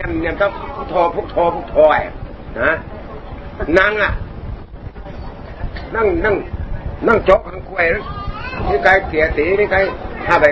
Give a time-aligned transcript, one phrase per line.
[0.00, 1.76] เนี่ยเนี่ยต้องพุทโธพุทโธพุทโธ
[2.60, 2.72] นะ
[3.78, 4.12] นั่งอะ
[5.94, 6.36] นั่งนั่ง
[7.06, 7.86] นั่งจกนั่งควย
[8.68, 9.76] นี่ไกเสียตีนี่ไก
[10.26, 10.46] ข้าไป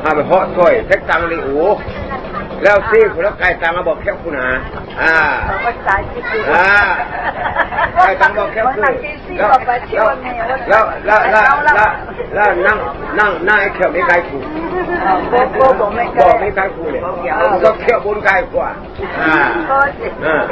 [0.00, 1.56] ข้าไปเหาะถ้วยเท็กตังเลยโอ้
[2.64, 4.48] แล้วซีคุณแล้วไก่ตังมาบอกแค่คุณหา
[5.02, 5.16] อ่า
[6.54, 6.68] อ่า
[8.04, 8.80] ไก่ตังบอกแค่คุณ
[9.38, 9.52] แล้ว
[10.68, 11.90] แล้วแล้วแล้วแล้ว
[12.34, 12.78] แล้วนั่ง
[13.18, 14.42] นั่งนั่งไอ้เขียวไม่ไก่คุณ
[15.80, 15.90] บอก
[16.40, 17.00] ไม่ไก่คุณเลย
[17.64, 18.68] ก็เขียวบนไก่กว่า
[19.20, 19.36] อ่า
[20.26, 20.42] อ่า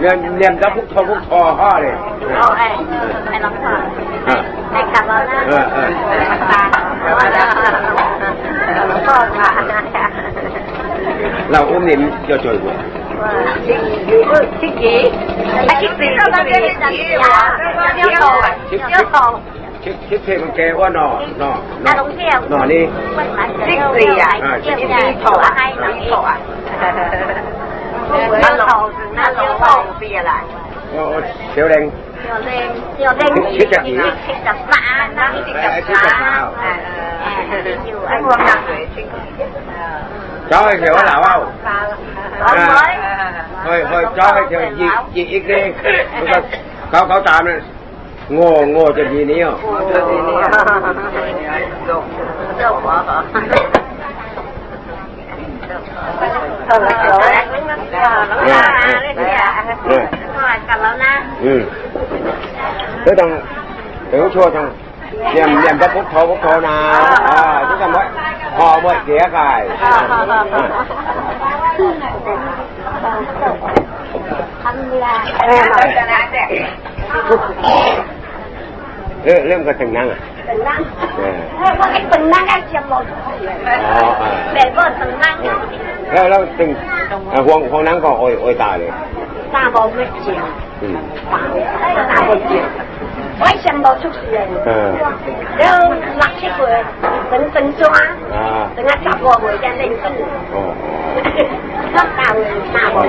[0.00, 1.94] เนี่ยเนี่ยจะพุกทอพุกทอห่อเลย
[2.36, 2.66] เอาไอ้
[3.28, 3.74] ไอ้ลำพา
[4.72, 5.88] ไอ้กลับแล้วนะเออเออ
[6.52, 6.62] ตา
[7.02, 7.42] แล้วแล้
[8.82, 10.31] วหลวงพ่อค่ะ
[11.50, 12.76] เราอุ้มนิ่มจะจ่อยกว่า
[14.60, 14.98] ชิคกี้
[15.66, 17.34] ไอ้ชิคกี้ก็มาเรียนจากที่ยา
[17.94, 18.32] เที่ยวต่อ
[18.68, 19.24] เที่ยวต่อ
[19.82, 21.06] ชิดชิดเพลมันแกว่าหนอ
[21.38, 21.50] หนอ
[21.82, 22.82] หนอาอลงเที่ยวหนอนี่
[23.66, 24.32] ชิคกี้อะ
[24.62, 26.36] เที่ยวได้ขอให้หนังต่ออะ
[28.42, 28.76] นั่นเรา
[29.18, 30.32] นั่นเราต่อปีอะไร
[30.90, 31.02] โอ้
[31.50, 31.82] เขียวแดง
[32.96, 45.42] เที่ยวเล่นเที่ยวเล่นชิคกี้ชิค
[46.92, 47.76] กับปลานั่งชิค
[64.54, 64.62] กั
[65.32, 66.76] เยี่ยมเยี่ยมพระพุทธพุทโธนะ
[67.68, 68.04] ทุกคำว่า
[68.56, 69.60] พอหมดเสียกาย
[74.62, 75.78] ทำยาเออมา
[79.24, 80.80] เริ่มเริ่มก็ถึงนั่งอะถึงนั่ง
[81.18, 83.04] เออว่าถึงนั่งก็เชียงหมด
[84.54, 85.36] แต่ก็ถึงนั่ง
[86.30, 86.70] แล้วถึง
[87.46, 88.90] ห่วงห่วงนั่งก็โอยโอยตาเลย
[89.54, 90.42] ตาบอกไม่เชียง
[91.32, 92.64] ตาตาบอเชียง
[94.66, 94.88] เออ
[95.58, 95.76] แล้ว
[96.18, 96.82] หลักที่เปิด
[97.30, 97.92] ตึงตึงจ้า
[98.34, 100.14] อ่าตึงอะจับบอเหมือนจะเล่นตึง
[100.54, 100.62] อ๋อ
[101.92, 102.44] ชอบตาเลย
[102.76, 103.02] ตาบอ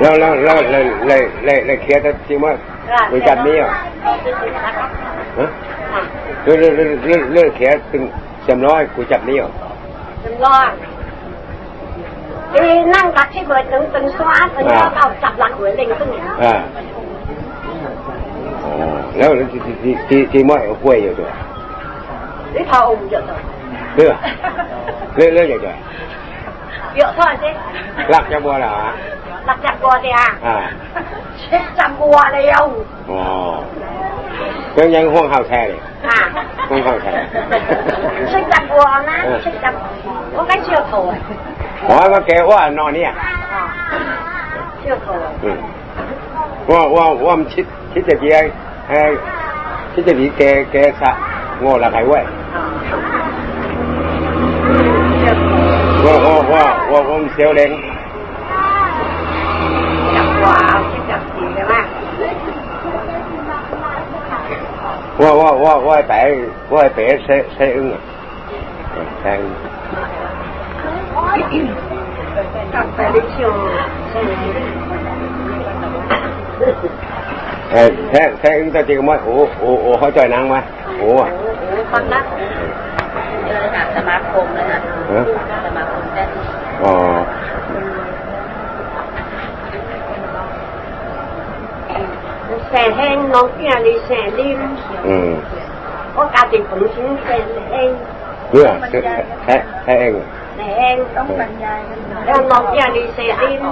[0.00, 2.52] แล้วแล้วแล้วเลยเลยเลยเลยเคลียร์แต่จริงว่า
[3.12, 3.70] บริษัทนี้อะ
[5.38, 5.48] ฮะ
[6.42, 8.02] เรื่องเรื่องเรื่องเรื่องเรื่องเคลียร์ถึง
[8.48, 9.50] จำร้อยกูจับนี้อะ
[10.24, 10.70] ตึงรอด
[12.52, 12.64] ที
[12.94, 16.10] นั่งหลักที่เปิดตึงตึงซ้าตึงแล้วเอาจับหลักหัวเล่นตึง
[16.42, 16.54] อ่า
[16.84, 17.07] อ๋อ
[19.18, 21.30] แล้วที่ที่ที่ที่ไม่ห้วยอยู่ตัว
[22.54, 23.40] นี่พอองค์เยอะเลย
[23.96, 24.14] เรื่อง
[25.16, 25.74] เรื่องเรื่องใหญ่
[26.96, 28.74] เยอะเท่าไหร่สิๆรักจะบัวเหรอ
[29.46, 30.56] หลักจับบัวเดียอ่า
[31.40, 32.64] เช็คจับบัวเดียว
[33.10, 33.22] อ๋อ
[34.76, 36.18] ยังยังห่วงข่าวแท้เลยอ่า
[36.68, 37.12] ห่วงข่าวแท้
[38.30, 39.74] เช็คจับบัวนะเช็คจับ
[40.36, 40.94] ว่าไงเชื่อโถ
[41.88, 43.12] อ๋อมาแกว่านอนเนี่ย
[44.80, 45.08] เชื่อโถ
[46.70, 48.67] ว่าว่าว่ามันชิดชิดจะกี่ไอ้ชิดจะกี่แต่เว้ยง
[60.14, 61.74] จับบัวเอาเช็คจับสีใช่ไหม
[65.20, 66.18] ว่าว่าว่าว่าไอ้แปะ
[66.72, 68.02] ว่าไอ้แปะเซเซอึ้งอะ
[69.20, 69.38] แทง
[72.74, 73.52] จับไปได้เชียว
[77.72, 80.62] เออแทงแทงอึ้งตัวจริงมั้ยโอ้โอ้โอ้เขาจ่อยนางมั้ย
[80.98, 81.62] โอ้อะโอ้โห
[81.92, 82.20] ฟังนะ
[83.46, 85.24] เจอจากสมาคมเลยนะเออ
[85.66, 86.24] สมาคมแต่
[86.84, 86.94] อ๋อ
[92.70, 94.60] แสนแห้งน้องเกี่ยรีแสนริม
[95.06, 95.30] อืม
[96.12, 97.90] เพราะการติดผมชิ้นแสนแห้ง
[98.50, 98.66] เพื่อ
[99.44, 100.14] แท้แท้เอง
[100.56, 101.80] แสนแห้งต้องบรรยาย
[102.26, 103.62] แล้วน้องเกี่ยรีแสนริม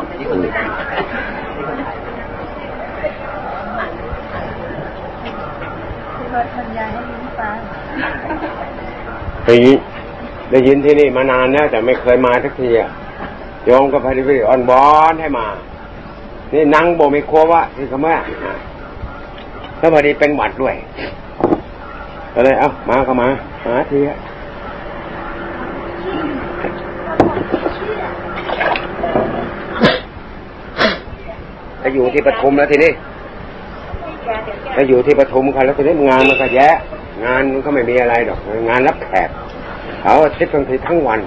[6.37, 6.43] อื
[8.05, 8.17] ม
[9.47, 9.79] ได้ยิน
[10.51, 12.91] ได้ยินที่นี่มานานแล้วแต่ไม่เคยมาสักทีอะ
[13.65, 15.47] โยมก็พยายามอ่อนบอนให้มา
[16.53, 18.17] นี่นั่งโบมีครัววะที่คำว่า
[19.79, 20.75] แล้วพอดีเป็นหวัดด้วย
[22.35, 23.29] ก็เลยเอ้ามาก็มา
[23.67, 24.19] มาทีอะ
[31.83, 32.93] จะอยู่ที่ปทุมแล้วทีนี้
[34.77, 36.77] จะอยู่ที่ปทุมกันแล้วทีนี้งานมันก็แยะ
[37.25, 38.39] งานมันก็ไม่มีอะไรดอก
[38.69, 39.29] งานรับแขก
[40.01, 41.21] เขาอาทิตย์บางทีทั้งวัน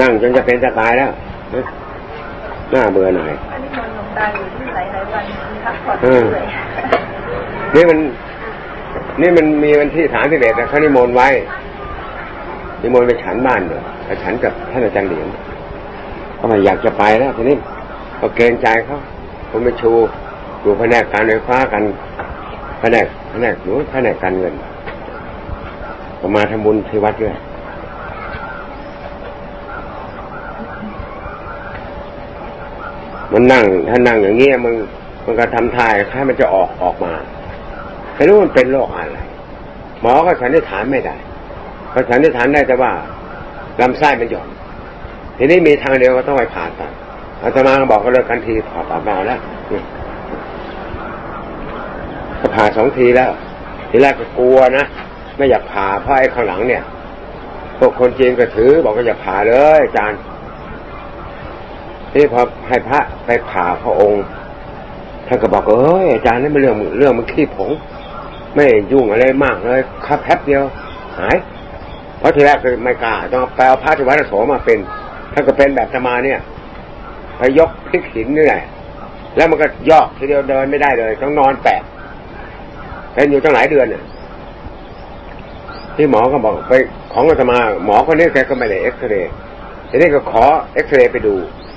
[0.00, 1.10] นั่งจนจะเป็นจะตายแล้ว
[1.54, 1.64] นะ
[2.74, 5.24] น่าเบื่อหน่อยอันนี้มันลงตาอยู่ที่หลายหลายๆวัน
[5.64, 6.46] พักผ่อนเออเลย
[7.74, 7.98] นี่มัน
[9.20, 11.28] นี่มันมีวันที่สามสิบเอ็ดนะเขานิมนต์ไว้
[12.82, 15.26] นิมนต์ไปฉันบ้านเด้อไปฉันกับท่านอาจารย์เหลียง
[16.38, 17.56] ก็ไม่อยากจะไปแล้วทีนี้
[18.20, 18.98] ก็เกรงใจเขา
[19.50, 19.92] ผมไปชู
[20.62, 21.82] อยู่แผนกการไฟฟ้ากัน
[22.80, 24.54] แผนกแผนกหนูแผนกการเงิน
[26.20, 27.36] ก็มาทำบุญที่วัดด้วย
[33.32, 34.74] มันนั่งถ้านั่งอย่างเงี้ยมึง
[35.24, 37.12] มันก็ทำท่าค่ามันจะออกออกมา
[38.14, 39.18] ไม่รู้มันเป็นโรคอะไร
[40.00, 41.16] หมอก็สันนิษฐานไม่ได้
[41.92, 42.92] ก็สันนิษฐานได้แต่ว่า
[43.80, 44.48] ลำไส้มันหย่อน
[45.36, 46.92] ทีนี้มีทางเดียวก็ต้องไปผ่าตัด
[47.42, 49.40] อาตมาบอกก็เลิกกันทีผ่าตัดมาแล้ว
[52.54, 53.30] ผ่าสองทีแล้ว
[53.90, 54.84] ทีแรกก็กลัวนะ
[55.36, 56.82] ไม่อยากผ่าเพราะไอ้ข้างหลังเนี่ย
[57.78, 60.18] พวกคนจีนก็ถือ บอกก็อย่าผ่าเลยอาจารย์
[62.14, 64.24] นี่พอให้พระไปผ่าพระองค์
[65.26, 67.70] ท่านก็บอกเอ้ยอาจารย์นี่มันเรื่องเรื่องมันขี้ผง
[68.54, 70.62] ไม่ยุ่งอะไรมากเลยคับแป๊บเดียว
[71.18, 71.36] หาย
[72.18, 74.78] เพราะทีแรกคือไม่กล้าต้องไปเอาพระที่วัดโสมาเป็น
[75.32, 76.40] ถ้านก็เป็นแบบธรรมาเนี่ย
[77.38, 78.62] ไปยกพลิกหินนี่แหละ
[79.36, 81.80] แล้วมันก็ยอกทีเดียวเดินไม่ได้เลย ต้องนอนแปะ
[83.14, 84.02] เป็นอยู่ตั้งหลายเดือนเนี่ย
[85.96, 86.72] ที่หมอก็บอกไป
[87.12, 89.32] ของอาตมา หมอคนนี้แกก็ไม่ได้เอ็กซเรย์
[89.88, 90.44] ทีนี้ก็ขอ
[90.74, 91.34] เอ็กซเรย์ไปดู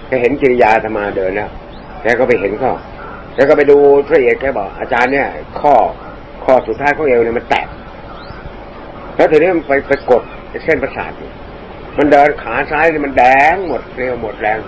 [0.07, 1.49] แกเห็นกิริยาอาตมาเดินแล้ว
[2.01, 2.71] แกก็ไปเห็นข้อ
[3.33, 3.77] แกก็ไปดู
[4.13, 5.27] ละเอียดแกบอกอาจารย์เนี่ย
[5.59, 5.73] ข้อ
[6.45, 7.67] ข้อสุดท้ายของเอวเนี่ยมันแตก
[9.15, 10.23] แล้วทีนี้มันไปไปกด
[10.65, 11.11] เส้นประสาท
[11.97, 13.23] มันเดินขาซ้ายมันแด
[13.53, 14.59] งหมดเร็วหมดแรง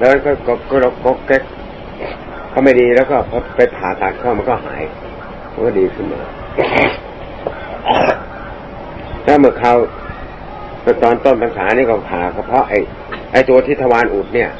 [0.00, 1.42] เดินก็ก็ก็ก็เก๊ก
[2.52, 3.16] ก็ไม่ดีแล้วก็
[3.56, 4.82] ไปผ่าตัดข้ามันก็หาย
[5.66, 6.20] ก็ดีขึ้นมา
[9.24, 9.74] ถ้าเมื่อเขา
[11.02, 12.78] ตอนต้นภาษานี่ก็ผ่าเฉพาะไอ้
[13.32, 14.50] ไอ้ตัวที่ทวารอุดเนี่ย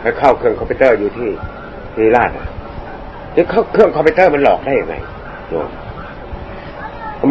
[0.00, 1.30] ไปเข้าเครื่องคอมพิวเตอร์อยู่ที่
[1.94, 2.48] ที่ราชอะ
[3.36, 4.94] จะเข้าเครื่องคอมพิวเตอร์มันหลอกได้ยังไง
[5.48, 5.68] โยม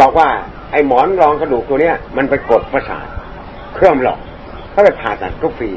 [0.01, 0.29] บอกว่า
[0.71, 3.07] ไอ้หมอนรองกระดูกตัวเนี้ย มันไปกดประสาท
[3.75, 4.19] เครื่องหลอก
[4.71, 5.69] เขาไปผ่าตัดก็ฟรี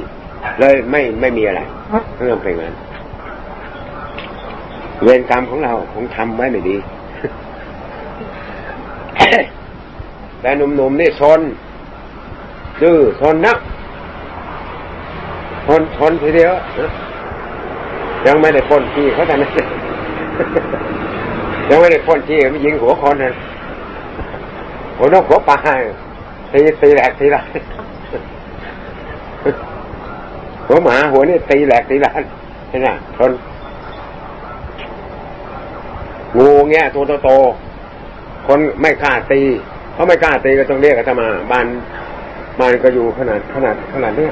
[0.61, 1.61] เลยไม่ไม่มีอะไร
[2.23, 2.75] เรื่องเป็นงั้น
[5.03, 6.77] เวรกรรมของเราคงทำไว้ไม่ดี
[10.41, 11.41] แต่หนุ่มๆนี่ซน
[12.83, 13.59] ดื้อทนนัก
[15.67, 16.53] ทนทนทีเดียว
[18.27, 19.49] ยังไม่ได้พ่นที่เขาทำไม่
[21.69, 23.33] ยังไม่ได้พ่นที่ไม่ยิงหัวคนนะ
[24.97, 25.57] หัวนกหัวปลา
[26.53, 27.41] ตีตีแหลกตีละ
[30.67, 32.11] หัวหมาหัวนี่ตีแหลกตีละ
[32.69, 33.33] เห็นไหมทน
[36.39, 37.31] งูเงี้ยตัวโต
[38.47, 39.41] คนไม่กล้าตี
[39.95, 41.67] เขาไม่กล้าตีก็ต้องเรียกอาตมาบ้าน
[42.59, 44.29] บ้านก็อยู่ขนาดขนาดขนาดเนี้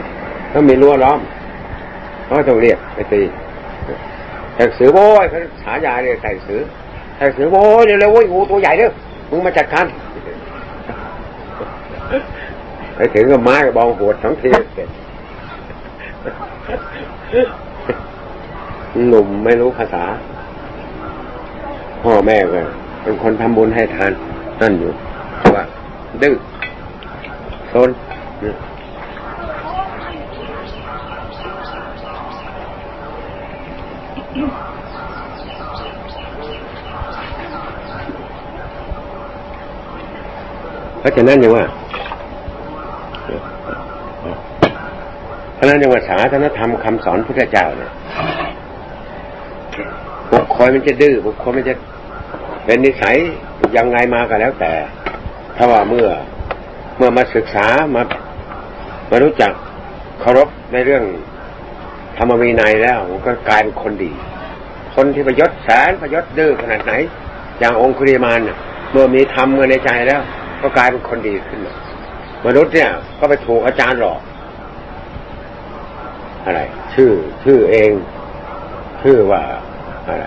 [0.55, 1.21] ต้องมีรั้วล้อม
[2.25, 3.23] เขาต้องเรียกไปตี
[4.55, 6.61] แต่สือโว้ยเขาฉายาเนี่ยแต่สือ
[7.17, 8.91] แต่สือโว้ยเดี๋ยวเลยโว้ยงูตัวใหญ่เด้อ
[9.31, 9.87] มึงมาจัดการ
[12.97, 14.89] ไปถึงก็ไม้กับบองหัวทั้งทีเสร็จ
[19.09, 20.05] หนุ่มไม่รู้ภาษา
[22.03, 22.61] พ่อแม่ก็
[23.03, 24.13] เป็นคนทำบุญให้ทาน
[24.61, 24.93] นั่นอยู่
[25.55, 25.65] ว่า
[26.23, 26.35] ดื้อ
[27.71, 27.91] โซน
[41.01, 41.65] เพราะฉะนั้นยังว่า
[45.55, 47.91] เพราะนั้นยังว่าศาสนธรรมคำสอนพุทธเจ้าเนี่ย
[50.33, 51.75] บุคคลมันจะดื้อบุคคลมันจะ
[52.65, 53.17] เป็นนิสัย
[53.77, 54.73] ยังไงมาก็แล้วแต่
[55.57, 56.09] ถ้าว่าเมื่อ
[56.97, 58.03] เมื่อมาศึกษามา
[59.11, 59.53] มารู้จัก
[60.21, 61.05] เคารพในเรื่อง
[62.17, 64.13] ธรรมวินัยแล้วก็กลายเป็นคนดี
[64.95, 66.93] คนที่ประยศแสนประยศดื้อขนาดไหน
[67.59, 68.41] อย่างองคุริมาน
[68.93, 70.21] เมื่อมีธรรมในใจแล้ว
[70.63, 71.61] ก็กลายเป็นคนดีขึ้น
[72.47, 74.21] มนุษย์เนี่ยก็ไปถูกอาจารย์หลอก
[76.45, 76.61] อะไร
[76.95, 77.11] ชื่อ
[77.45, 77.91] ชื่อเอง
[79.03, 79.43] ชื่อว่า
[80.09, 80.27] อะไร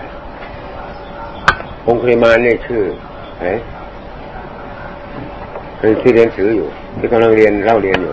[1.86, 2.82] องคุริมานนี่ชื่อ
[3.38, 3.46] ไหน
[6.02, 8.12] ที่เรียนสืออยู่ ที่กำลังเรียนเล่าเรียนอยู่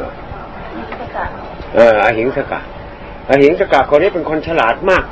[1.76, 2.60] เอออหิงสกะ
[3.30, 5.04] อหิงสกะคนนี้เป็นคนฉลาดมาก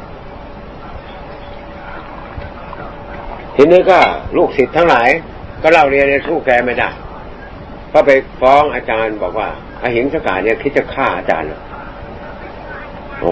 [3.55, 3.99] ทีนี้ก็
[4.37, 5.09] ลูกศิษย์ทั้งหลาย
[5.63, 6.89] ก็เล่าเรียนในสู้แกไม่ได้
[7.93, 8.11] ก็ไป
[8.41, 9.49] ฟ้องอาจารย์บอกว่า
[9.83, 11.47] อหิงสกะเนี่ยคิดจะฆ่าอาจารย์
[13.19, 13.31] โอ้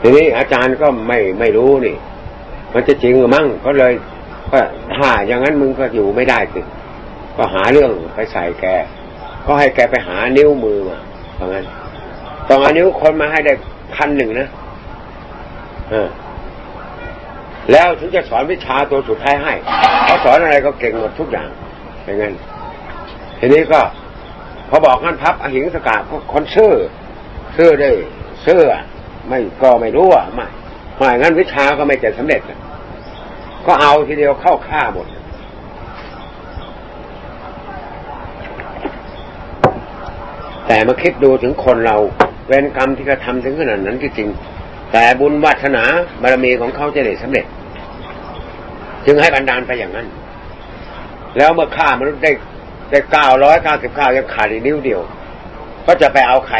[0.00, 1.96] ทีนี้อาจารย์ก็ไม่ไม่รู้นี่
[2.74, 3.92] มันจะจริงหรือมั่งก็เลย
[4.52, 4.60] ก็
[4.96, 6.60] ถ้าอย่างนั้นมึงก็อยู่ไม่ได้สิ
[7.36, 8.64] ก็หาเรื่องไปใส่แก
[9.46, 10.98] ก็ให้แกไปหานิ้วมือมา
[11.34, 11.64] เพราะงั้น
[12.48, 13.52] ตองเอานิ้วคนมาให้ได้
[13.94, 14.48] พันหนึ่งนะ
[15.90, 16.08] เออ
[17.72, 19.52] แล้วถึงจะสอนวิชาตัวสุดท้ายให้
[20.04, 21.48] เขาสอนอะไรก็เก่งหมดทุกอย่าง
[22.04, 22.34] อย่างนั้น
[23.38, 23.80] ทีนี้ก็
[24.70, 25.96] พอบอกงั้นพับอหิงสกา
[26.32, 26.72] คนเซื่อ
[27.56, 27.90] ซื่อได้
[28.42, 28.64] เสื้อ
[29.28, 30.46] ไม่ก็ไม่รู้อะไม่
[30.96, 32.40] ไม่งั้นวิชาก็ไม่จะสำเร็จ
[33.66, 35.06] ก็เอาทีเดียวเข้าฆ่าหมด
[40.66, 41.96] แต่มาคิดดูถึงคนเรา
[42.46, 44.28] เวรกรรมที่กระทำถึงขนาดนั้นที่จริง
[44.92, 45.84] แต่บุญวัฒนา
[46.22, 47.46] บารมีของเขาจะได้สำเร็จ
[49.06, 50.06] จึงให้บันดาลไปอย่างนั้น
[51.36, 52.32] แล้วเมื่อฆ่ามนุษย์ได้
[52.90, 55.00] ได้เก้าร้อยเก้าสิบเก้ายังขาดอีกนิ้วเดียว
[55.86, 56.58] ก็จะไปเอาใคร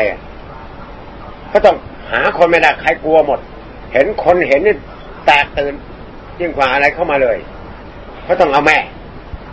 [1.52, 1.76] ก็ต้อง
[2.12, 3.40] หาคนไม่ได้ใครกลัวหมด
[3.94, 4.76] เห็นคนเห็นนี่
[5.26, 5.74] แตกตื่น
[6.40, 7.36] ยิ่งกว่าอะไรเข้ามาเลย
[8.24, 8.78] เขาต้องเอาแม่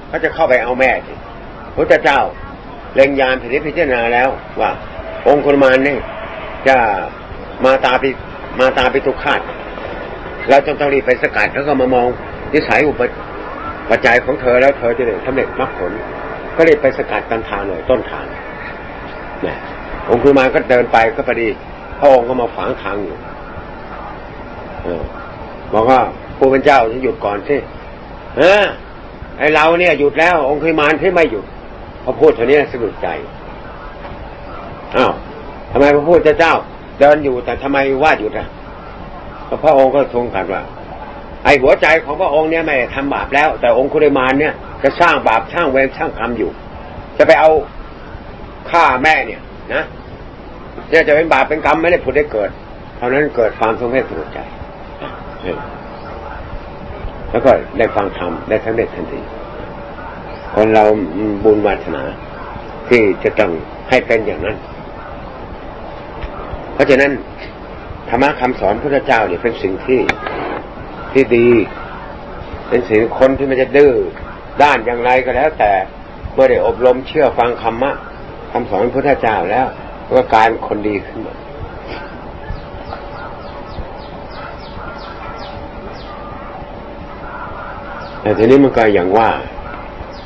[0.07, 1.13] เขาจะเข้าไปเอาแม่สิ
[1.75, 2.19] พระเจ้า
[2.95, 3.35] เล็งยาน
[3.67, 4.29] พิจารณาแล้ว
[4.61, 4.71] ว่า
[5.27, 5.97] องค์คุมานนี่
[6.67, 6.77] จะ
[7.65, 8.09] มาตาปิ
[8.59, 9.41] มาตาปิทุกขาด
[10.49, 12.07] เราจงต้องรีบไปสกัดแล้วก็มามอง
[12.53, 13.01] นิสัยอุป
[13.89, 15.91] ปัจจัยของเธอแล้วเธอจะได้สำเร็จมรรคผล
[16.55, 18.25] ก็รีบไปสกัดกันทางเลยต้นทาง
[19.45, 19.57] นะ
[20.09, 21.47] องค์คุมานก็เดินไปก็พอดี
[21.99, 23.17] พระองค์ก็มาฝังทางอยู่
[25.73, 25.99] บอกว่า
[26.37, 27.57] ผู้เป็นเจ้าจะหยุดก่อนสิ
[28.37, 28.63] เออ
[29.39, 31.45] ไอเราเนี่ยหยุดแล้ว องค์คมานที่ไม่หยุด
[32.03, 33.07] พอพูดเท่านี้สะดุดใจ
[34.95, 35.13] อ้าว
[35.71, 36.53] ทำไมพระพุทธเจ้า
[36.99, 38.47] เดินอยู่แต่ทำไมว่าหยุดอะ
[39.63, 40.61] พระองค์ก็ทรงตรัสว่า
[41.43, 46.51] ไอหัวใจของพระองค์เนี่ยไม่ทำบาปแล้ว แต่องค์คุริมานเนี่ยจะสร้างบาปสร้างเวรสร้างกรรมอยู่
[47.17, 47.49] จะไปเอา
[48.69, 49.41] ฆ่าแม่เนี่ย
[49.73, 49.83] นะ
[50.89, 52.49] เนี่ยจะเป็นบาปเป็นกรรมไม่ได้ผุดได้เกิด
[52.97, 54.39] เท่านั้นเกิดความสงเพศสลดใจ
[57.31, 59.19] แล้วก็ได้ฟังธรรมได้ทั้งเด็ดทันที
[60.55, 60.85] คนเรา
[61.43, 62.03] บุญวาสนา
[62.89, 63.51] ที่จะต้อง
[63.89, 64.57] ให้เป็นอย่างนั้น
[66.73, 67.11] เพราะฉะนั้น
[68.09, 69.99] ธรรมะคำสอนพระเจ้าเนี่ยเป็นสิ่งที่
[71.13, 71.49] ที่ดี
[72.69, 73.93] เป็นสิ่งคนที่มันจะดื้อ
[74.63, 75.71] ด้านอย่างไรก็แล้ว แต่
[76.33, 77.91] เมื่อได้อบรมเชื่อฟังคำมะ
[78.51, 79.65] คำสอนพระเจ้าแล้ว
[80.17, 81.35] ก็กลายเป็นคนดีขึ้นมา
[88.21, 89.29] แต่ทีนี้มันก็อย่างว่า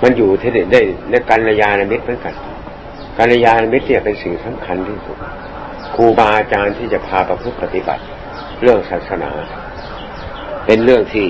[0.04, 2.36] มันอยู่ที่ได้ในการยาณมิตรเหมือนกัน
[3.18, 5.18] การยาณมิตรเนี่ยเป็นสิ่งสำคัญที่สุด
[5.96, 8.04] ครูบาอาจารย์ที่จะพาประพฤติปฏิบัติ
[8.62, 9.32] เรื่องศาสนา
[10.66, 11.28] เป็นเรื่องที่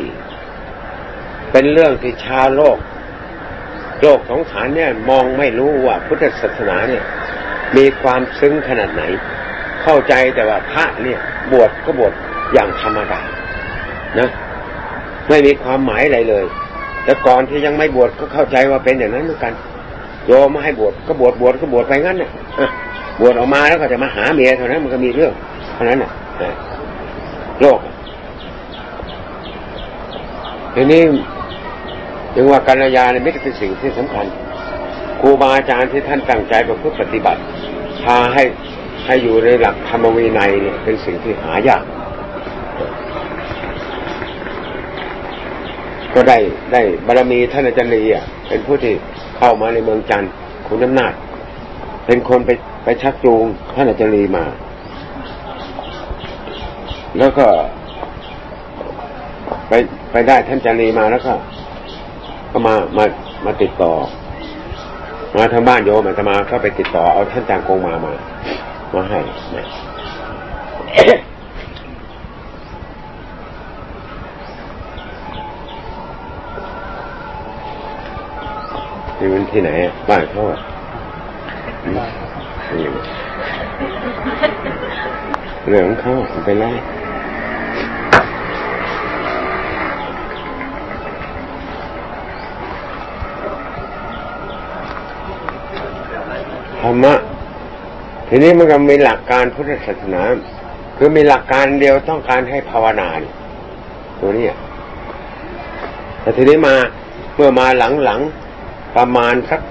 [1.51, 2.77] เป็นเรื่องที่ชาโลก
[4.01, 7.03] โลกสงสารเนี่ย มองไม่รู้ว่าพุทธศาสนาเนี่ย
[7.77, 9.03] มีความซึ้งขนาดไหน
[9.83, 11.19] เข้าใจแต่ว่าพระเนี่ย
[11.51, 12.13] บวชก็บวช
[12.53, 13.21] อย่างธรรมดา
[14.19, 14.29] นะ
[15.29, 16.45] ไม่มีความหมายอะไรเลย
[17.03, 19.53] แต่ก่อนที่ยังไม่บวชก็เข้าใจว่าเป็นอย่างนั้นเหมือนกัน
[20.27, 22.31] โยมมาให้บวชก็บวชบวชก็บวชไปงั้นเนี่ย
[23.19, 25.33] บวชออกมาแล้วก็จะมาหาเมียเท่านั้นมันก็มีเรื่อง
[25.73, 26.11] เท่านั้นน่ะ
[27.61, 27.79] โลก
[30.73, 31.01] ทีนี้
[32.35, 34.25] ถึงว่าการยาเนี่ยไม่ใช่เป็นสิ่งที่สำคัญ
[35.21, 37.41] ครูบาอาจารย์ที่ท่านตั้งใจประพฤติปฏิบัติ
[38.03, 38.43] พาให้
[39.05, 41.83] ให้อยู่ในหลักธรรมวินัยเนี่ยเป็นสิ่งที่หายาก
[46.15, 46.37] ก็ได้
[46.73, 48.93] ได้บารมีท่านอาจารย์ลีอะเป็นผู้ที่
[49.37, 50.31] เข้ามาในเมืองจันทร์
[50.67, 51.13] คุณน้ำนาจ
[52.05, 52.49] เป็นคนไป
[52.83, 53.43] ไปชักจูง
[53.75, 54.45] ท่านอาจารย์ลีมา
[57.19, 57.45] แล้วก็
[59.69, 59.73] ไป
[60.11, 61.33] ไปได้ท่านอาจารย์ลีมาแล้วก็
[62.51, 63.05] ก็มามา
[63.45, 63.93] มาติดต่อ
[65.35, 68.13] มาทางบ้านโยมอาตมาก็ไปติดต่อเอาท่านจางกงมามา
[68.95, 69.19] มาให้
[79.33, 79.69] มันที่ไหน
[80.09, 80.59] บ้านเขาอะ
[85.67, 86.13] เรื่องของเขา
[86.45, 86.71] ไปไล่
[96.81, 97.13] ธรรมะ
[98.27, 100.21] ทีนี้มันก็มีหลักการพุทธศาสนา
[100.97, 103.09] คือมีหลักการเดียวต้องการให้ภาวนา
[104.19, 104.45] ตัวนี้
[106.21, 106.75] แต่ทีนี้มา
[107.35, 107.67] เมื่อมา
[108.05, 108.44] หลังๆ
[108.95, 109.61] ประมาณสัก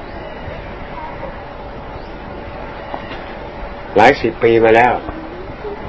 [3.96, 4.92] หลายสิบปีมาแล้ว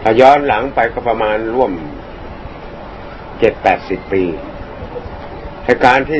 [0.01, 1.71] ถ้าย้อนหลังไปก็ประมาณร่วม
[3.39, 4.23] เจ็ดแปดสิบปี
[5.63, 6.19] ในการที่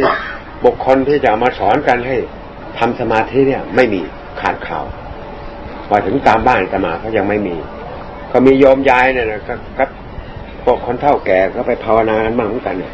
[0.65, 2.15] บุคคลที่จะมาสอนกันให้
[2.79, 4.01] ทำสมาธิเนี่ย ไม่มี
[4.41, 4.85] ขาดข่าว
[5.91, 7.55] มาถึงตามบ้านตมาก็ยังไม่มี
[8.31, 9.41] ก็มีโยมยายเนี่ยนะ
[9.77, 9.85] ก็
[10.63, 12.93] พวกคนเท่าแก่ก็ไปภาวนากันบ้างเหมือนกันเนี่ย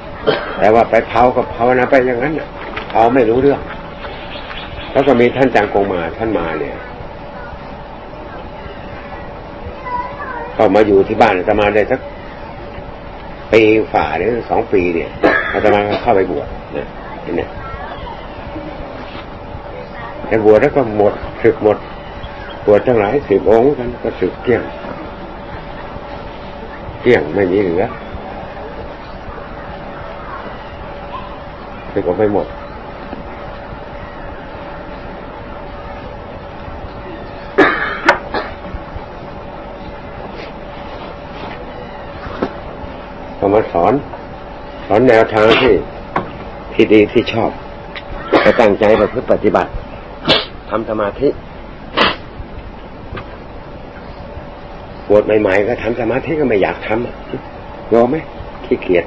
[0.60, 2.50] แต่ว่าไปเผากับภาวนาไปอย่างนั้นเนี่ย
[2.92, 3.62] เขาไม่รู้เรื่อง
[4.92, 6.78] แล้วก็มีท่านจางกงมาท่านมาเนี่ย
[10.58, 12.00] ก็มาอยู่ที่บ้านจะมาได้สัก
[13.52, 13.62] ปี
[13.94, 15.10] ฝ่าหรือสองปีเนี่ย
[15.52, 16.88] อาตมาเข้าไปบวชนะ
[17.38, 17.50] เนี่ย
[20.28, 21.78] แต่บวชแล้วก็หมดศึกหมด
[22.66, 24.64] บวชทั้งหลายสิบองค์กันก็ศึกเกี่ยง
[27.02, 27.84] เกี่ยงไม่มีเหลือ
[31.90, 32.48] ไปก็ไปหมด
[43.40, 43.94] ก็มาสอน
[44.88, 45.76] สอน แนวทางที่
[46.74, 47.52] ที่ดีที่ชอบ
[48.44, 49.72] จะตั้งใจประพฤติปฏิบัติ
[50.70, 51.28] ทำสมาธิ
[55.08, 58.16] ปวดใหม่ๆก็ทำสมาธิก็ไม่อยากทำยอมไหม
[58.66, 59.06] ขี้เกียจ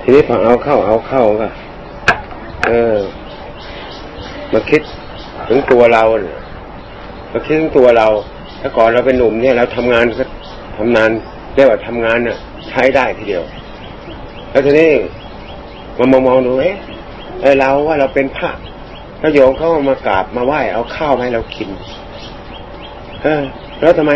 [0.00, 1.48] ทีนี้พอเอาเข้าเอาเข้าก็
[2.66, 2.96] เออ
[4.52, 4.82] มาคิด
[5.48, 6.38] ถึงตัวเราเนี่ย
[7.32, 8.08] มาคิดถึงตัวเรา
[8.60, 10.24] ถ้าก่อนเราเป็นหนุ่มเนี่ยเราทำงานก็
[10.78, 11.10] ทำงาน
[11.54, 12.38] เรียกว่าทำงานเนี่ย
[12.68, 13.44] ใช้ได้ทีเดียว
[14.50, 14.90] แล้วทีนี้
[15.98, 16.76] มามองมองดูเอ๊ะ
[17.60, 18.50] เราว่าเราเป็นพระ
[19.20, 21.68] พระโยมเขามากราบมาไหว้เอาข้าวมาให้เรากิน
[23.22, 23.42] เออ
[23.80, 24.12] แล้วทำไม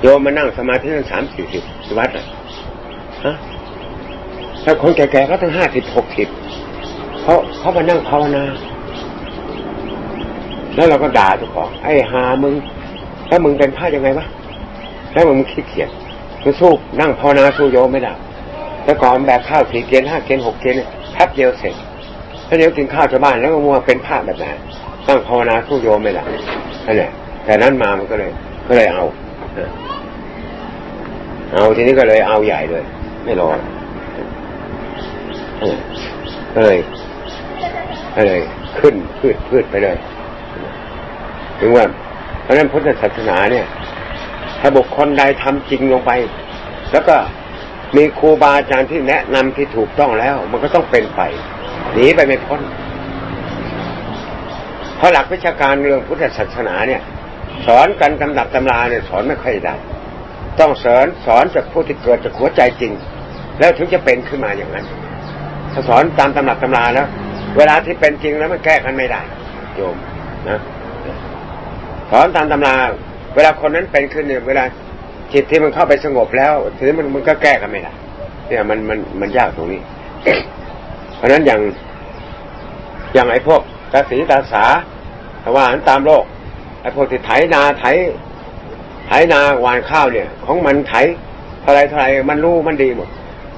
[0.00, 1.62] โยมมานั่งสมาธิตั้งสามสี่สิบ
[1.98, 2.26] วัดอะ
[3.24, 3.34] ฮะ
[4.64, 6.28] ถ้าคนแก่ๆก็ตั้งห้าสิบหกสิบ
[7.22, 8.44] เขาเขามานั่งภาวนา
[10.74, 12.54] แล้วเราก็ด่าเจ้าของไอ้หามึง
[13.34, 14.26] ถ้ามึงเป็นพระยังไงวะ
[15.12, 15.90] แล้วมึงขี้เกียจ
[16.42, 18.12] มึงสู้นั่งภาวนาสู้โยไม่ได้
[18.84, 20.78] แต่ก่อนแบบข้าวสี่เกณฑ์ห้าเกณฑ์หกเกณฑ์
[21.12, 21.74] แป๊บเดียวเสร็จ
[22.48, 24.46] ถ้าเดี๋ยวกินข้าวชาวบ้านแล้วก็มัวเป็นพระแบบไหน
[25.06, 26.24] ตั้งภาวนาสู้โยไม่ได้
[26.86, 27.10] นั่นแหละ
[27.44, 28.30] แต่นั้นมามันก็เลย
[28.68, 29.04] ก็เลยเอา
[31.52, 32.84] เอาทีนี้ก็เลยเอาใหญ่เลย
[33.24, 33.48] ไม่รอ
[36.54, 36.78] ก็เลย
[38.16, 38.40] ก็เลย
[38.78, 39.96] ขึ้นพืชพืชไปเลย
[41.60, 41.84] ถึงว่า
[42.44, 43.66] เพราะนั้นพุทธศาสนาเนี่ย
[44.60, 46.10] ถ้าบุคคลใดทำจริงลงไป
[46.92, 47.16] แล้วก็
[47.96, 51.20] มีครูบาอาจารย์ที่แนะนำที่ถูกต้องแล้ว มันก็ต้องเป็นไป
[51.94, 52.60] หนีไปไม่พ้น
[54.96, 57.02] เพราะหลักวิชาการเรื่องพุทธศาสนาเนี่ย
[57.66, 59.74] สอนกันตำดับตำราเนี่ยสอนไม่ค่อยได้
[60.60, 62.92] ต้องสอนสอนจากผู้ที่เกิดจากหัวใจจริง
[63.58, 64.86] แล้วถึงจะเป็นขึ้นมาอย่างนั้น
[65.72, 67.06] ถ้าสอนตามตำหนักตำราแล้ว
[67.56, 69.20] เวลาที่เป็นจริงแล้วมันแก้กันไม่ได้
[69.76, 69.96] โยม
[70.48, 70.60] นะ
[72.10, 72.74] สอนตามตำรา
[73.34, 74.64] เวลาคนนั้นเป็นขึ้นเนี่ยเวลา
[75.32, 77.92] จิตที่มันเข้าไปสงบแล้วทีนี้มันมันก็แก้กันไม่ได้
[78.48, 79.80] เนี่ยมันมันมันยากตรงนี้
[81.16, 81.60] เพราะฉะนั้นอย่าง
[83.14, 83.60] อย่างไอ้พวก
[83.92, 84.64] ตาสีตาสา
[85.42, 86.24] ถ้าว่านันตามโลก
[86.82, 87.84] ไอ้พวกที่ไถนาไถ
[89.06, 90.94] ไถนาหว่านข้าวเนี่ย ของมันไถ
[91.62, 93.08] เท่าไรเท่าไรมันรู้มันดีหมด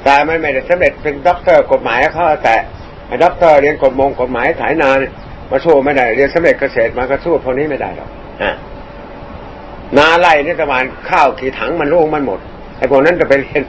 [0.04, 2.56] แต่มันไม่ได้สำเร็จเป็นด็อกเตอร์กฎหมายเขาแต่
[3.24, 5.12] ด็อกเตอร์เรียนกฎมงกฎหมายไถนาเนี่ย
[5.50, 8.10] มาสู้ไม่ได้เรียนสำเร็จเกษตรมาก็สู้พวกนี้ไม่ได้หรอก
[9.96, 12.38] นาไร่นี่ประมาณข้าวกี่ถังมันรู้มันหมด
[12.78, 13.62] ไอ้พวกนั้นจะไปเรียน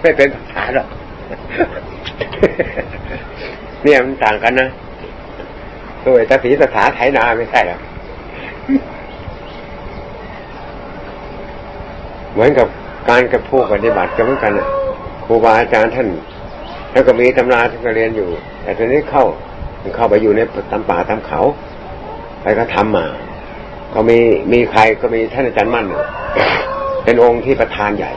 [0.00, 0.88] ไม่เป็นภาษาหรอก
[3.82, 4.68] เนี่ยมันต่างกันนะ
[6.04, 7.80] ตัวตาสีตาสาไถนาไม่ใช่หรอก
[12.32, 12.66] เหมือนกับ
[13.08, 14.52] การกับผู้ปฏิบัติก็เหมือนกัน
[15.24, 16.08] ครูบาอาจารย์ท่าน
[16.92, 18.28] แล้วก็มีตำราที่เรียนอยู่
[18.62, 19.24] แต่ทีนี้เข้า
[19.96, 20.40] เข้าไปอยู่ใน
[20.72, 21.40] ตำป่าตำเขา
[22.42, 23.06] ไปก็ทำมา
[23.94, 24.18] ก็มี
[24.52, 25.86] มีใครก็มีท่านอาจารย์มั่น
[27.04, 28.12] เป็นองค์ที่ประธานใหญ่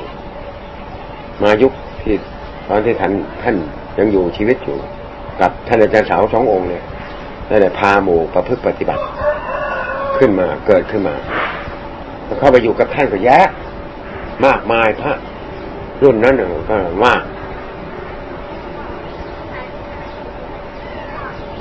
[1.43, 2.15] มายุคที่
[2.67, 3.55] ตอนที่ท่านท่าน
[3.97, 4.77] ยังอยู่ชีวิตอยู่
[5.41, 6.83] กับท่านอาจารย์สาวสององค์เนี่ย
[7.47, 9.03] ได้แต่พาหมู่ประพฤติปฏิบัติ
[10.17, 11.15] ขึ้นมาเกิดขึ้นมา
[12.39, 13.47] เข้าไปอยู่กับท่านก็แยะ
[14.45, 15.13] มากมายพระ
[16.01, 16.35] รุ่นนั้น
[16.69, 17.23] ก็มาก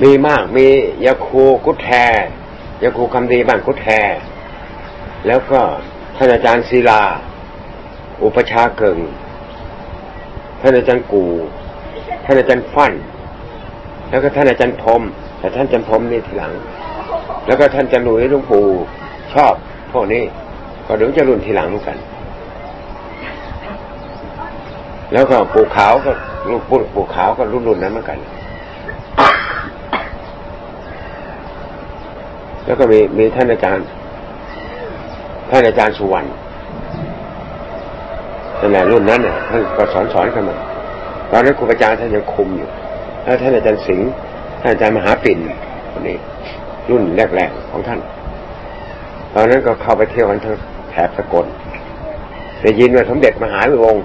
[0.03, 0.67] มีมากมี
[1.05, 1.89] ยาคูกุฏแท
[2.83, 3.87] ยาคูคำดีบ้านกุฏแท
[5.27, 5.61] แล้วก็
[6.17, 7.01] ท่านอาจารย์ศิลา
[8.23, 8.99] อุปชาเกิง
[10.61, 11.25] ท่านอาจารย์กู
[12.25, 12.93] ท่านอาจารย์ฟัน
[14.09, 15.01] แล้วก็ท่านอาจารย์พรม
[15.39, 16.53] แต่ท่านอาจารย์พรมนี่ทีหลัง
[17.47, 18.65] แล้วก็ท่านอาจารย์หนุ่ยลุงปู่
[19.33, 19.53] ชอบ
[19.91, 20.23] พวกนี้
[20.85, 21.97] ก็เดี๋ยวจะรุ่นทีหลังเหมือนกัน
[25.13, 26.11] แล้วก็ปู่ขาวก็
[26.49, 28.19] ลูกปู่ปู่ขาวก็รุ่นรุ่นนั้นเหมือนกัน
[32.65, 33.85] แล้วก็มีมีท่านอาจารย์
[35.49, 36.27] ท่านอาจารย์สุวรรณ
[38.59, 40.57] นั่แหละรุ่นนั้นเนี่ยท่านก็สอนสอนกันมา
[41.31, 42.69] ตอนนั้นครูอาจารย์ท่านยังคุมอยู่
[43.23, 44.09] แล้วท่านอาจารย์สิงห์
[44.61, 45.37] ท่านอาจารย์มหาปิ่น
[45.91, 46.17] คนนี้
[46.89, 47.03] รุ่น
[47.35, 47.99] แรกๆของท่าน
[49.33, 50.55] ตอนนั้นก็เข้าไปเที่ยวกันทั้ง
[50.91, 51.45] แถบสกล
[52.61, 54.03] ได้ยินว่าสมเด็จมหาวิวงศ์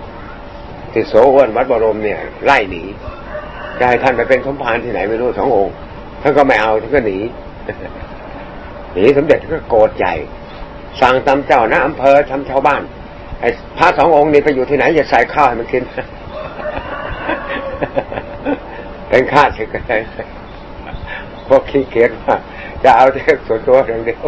[0.93, 2.83] ติโสอ้วนวัดบรมเนี่ย ไล่หนี
[3.79, 5.75] จะให้ท่านไปเป็นสมภารที่ไหนไม่รู้สององค์
[6.23, 7.19] ท่านก็ไม่เอาท่านก็หนี
[8.93, 10.15] หนีสมเด็จก็โกรธใหญ่
[11.01, 12.83] สั่งตามเจ้านะอำเภอทำชาวบ้าน
[13.41, 13.49] ไอ้
[13.79, 15.83] พระสององค์นี้ไปอยู่ที่ไหนอย่าใส่ข้าวให้มันกิน
[19.09, 19.93] เป็นข้าศึกอะไร
[21.49, 22.37] พวกขี้เกียจว่า
[22.85, 24.23] จะเอาแต่ส่วนตัวอย่างเดียว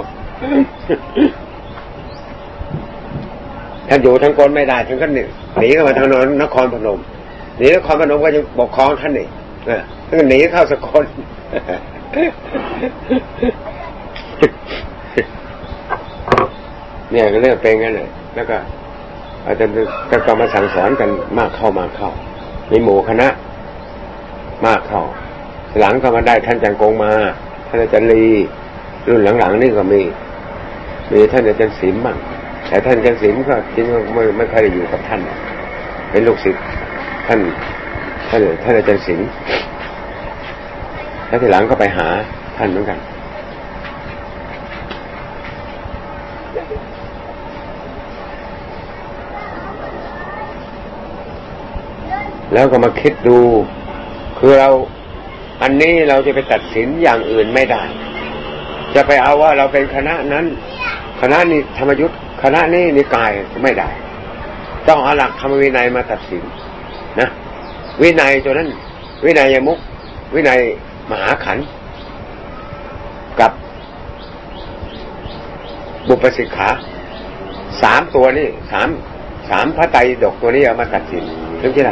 [3.89, 7.01] ท่านอยู่ทั้งกนไม่ได้ทั้งกันหนึ่งหนีเข้ามาทางนนนครพนม
[7.57, 9.27] หนีนครพนมก็ยังปกครองท่านนี่
[10.07, 11.05] ท่านหนีเข้าสกล
[17.11, 18.57] เนี่ยก็เรื่องเป็นกันเลยแล้วก็
[19.47, 19.75] อาจารย์
[20.27, 22.11] ก็มาสั่งสอนกันมากเข้ามากเข้า
[22.71, 23.29] มีหมู่คณะ
[24.67, 25.03] มากเข้า
[25.79, 27.13] หลังก็มาได้ท่านจังกงมา
[27.69, 28.25] ท่านอาจารย์ลี
[29.09, 30.01] รุ่นหลังๆนี่ก็มี
[31.13, 32.17] มีท่านอาจารย์ศิมบ้าง
[32.69, 35.21] แต่ท่านอาจารย์ศิมก็จริงไม่ไม่เคยอยู่กับท่าน
[36.11, 36.63] เป็นลูกศิษย์
[37.27, 37.41] ท่าน
[38.29, 39.21] ท่านท่านอาจารย์ศิม
[41.29, 42.09] แล้วทีหลังก็ไปหา
[42.57, 42.99] ท่านเหมือนกัน
[52.53, 53.39] แล้วก็มาคิดดู
[54.39, 54.71] คือเรา
[55.63, 57.83] อันนี้เราจะไปตัดสินอย่างอื่นไม่ได้
[58.95, 60.47] จะไปเอาว่าเราเป็นคณะนั้น
[61.21, 63.31] คณะนี้ธรรมยุทธ์คณะนี้นิกาย
[63.63, 63.89] ไม่ได้
[64.89, 66.43] ต้องเอาหลักธรรมวินัยมาตัดสิน
[67.21, 67.29] นะ
[68.03, 68.69] วินัยตัวนั้น
[69.25, 69.79] วินัยยมุก
[70.35, 70.61] วินัย
[71.11, 71.59] มหาขัน
[73.41, 73.53] กับ
[76.09, 76.71] บุปสิกขา
[77.83, 78.89] สามตัวนี้สาม
[79.51, 81.25] สามพระไตรดกตัวนี้เอามาตัดสิน
[81.61, 81.91] ถึงจะไ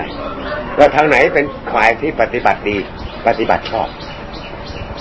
[0.78, 2.76] ว่าทางไหนเป็นฝ่ายที่ปฏิบัติดี
[3.26, 3.88] ปฏิบัติชอบ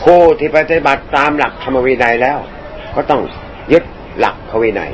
[0.03, 2.37] ผู้ที่ปฏิบัติตามหลักธรรมวินัยแล้ว
[2.95, 3.21] ก็ต้อง
[3.73, 3.83] ยึด
[4.19, 4.91] หลักพระวินัย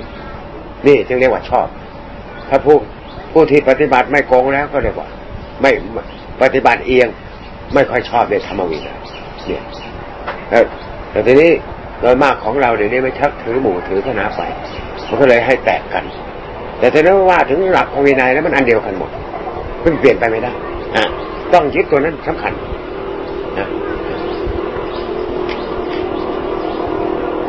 [0.87, 1.67] นี่จึงเรียกว่าชอบ
[2.49, 2.77] ถ้าผู้
[3.33, 5.07] ผู้ที่ปฏิบัติไม่โกงแล้วก็เรียกว่า
[5.61, 5.71] ไม่
[6.41, 7.07] ปฏิบัติเอียง
[7.73, 8.99] ไม่ค่อยชอบในธรรมวินัย
[9.47, 9.63] เนี่ย
[11.11, 11.51] แต่ทีนี้
[12.01, 14.41] โดยมากของเราเดี๋ยวนี้ไม่ชักถือหมู่ถือคณะไป
[15.09, 16.03] มันก็เลยให้แตกกัน
[16.79, 19.11] แต่ถ้าว่าถึงหลักพระวินัยแล้วมันอันเดียวกันหมด
[19.81, 20.53] เพิ่เปลี่ยนไปไม่ได้
[21.53, 22.53] ต้องยึดตัวนั้นสำคัญ
[23.57, 23.67] นะ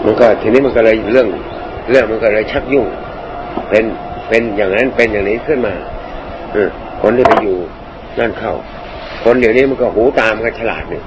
[0.04, 1.28] มันก็ทีนี้มันก็เลยเรื่อง
[1.90, 2.86] เรื่องมันก็เลยชักยุ่ง
[3.70, 3.84] เป็น
[4.28, 5.74] เป็นอย่างนั้นเป็นอย่างนี้ขึ้นมา
[6.54, 6.56] อ
[7.02, 7.58] คนที่ไปอยู่
[8.18, 8.52] นั่นเข้า
[9.24, 11.04] คนเดี๋ยวนี้มันก็หูตามกันฉลาดเนี่ย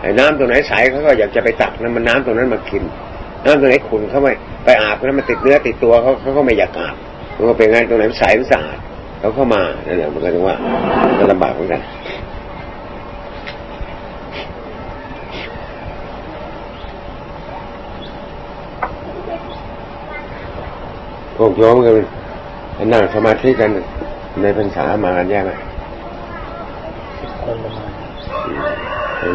[0.00, 2.82] ไอ้น้ำตรงไหนใสเขาก็อยากจะไปตักน้ำมันน้ำตรงนั้นมากิน
[3.44, 4.32] น้ำตรงไหนขุ่นเขาไม่
[4.64, 6.96] ไปอาบแล้วมันติดเนื้อติดตัวเขาเขาก็ไม่อยากอาบ
[7.36, 8.78] มันก็เป็นไงตรงไหนใสมันสะอาด
[9.20, 10.56] เขาเข้ามานั่นแหละมันก็ถึงว่า
[11.18, 11.80] มันลำบากเหมือนกัน
[21.36, 21.94] พวกโยมกัน
[22.92, 23.70] นั่งสมาธิกัน
[24.42, 25.50] ในพรรษามากันแย่ไหม
[27.42, 27.84] คนละมา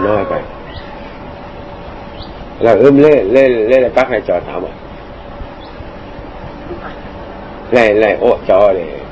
[0.07, 0.33] น้อยไป
[2.63, 4.73] เราเอื้มเล่เล่เล่ปักให้จอถามอะ
[7.73, 9.04] ไล่ไล่โอ้จอเลย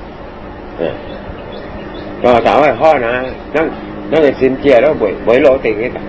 [2.24, 3.14] ก็ถามว่าพ่อนะ
[3.56, 3.68] นั่ง
[4.12, 6.04] นั่งในสินเจียแล้วบ่อยบ่อยโลติงนี่นะ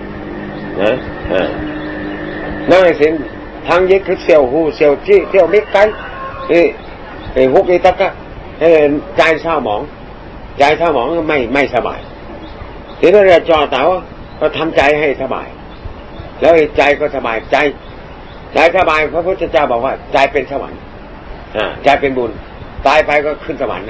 [2.69, 3.11] นั่งในสิน
[3.67, 5.87] ทางยึดคือเสียวหูเสียวจี้เสียวมิกกัน
[6.49, 6.61] เอ้
[7.33, 8.11] ไอ้ฮุกไอ้ตักอะ
[9.17, 9.81] ใจเศร้าหมอง
[10.59, 11.99] ใจเศร้าหมองไม่ไม่สบาย
[12.99, 13.83] ทีนี้เราจอเต๋า
[14.39, 15.47] ก็ทำใจให้สบาย
[16.39, 17.57] แล้วใจก็สบายใจ
[18.53, 20.79] ใจสบายพระพุทธเจ้าบอกว่า ใจเป็นสวรรค์
[21.83, 22.31] ใจเป็นบุญ
[22.87, 23.87] ตายไปก็ขึ้นสวรรค์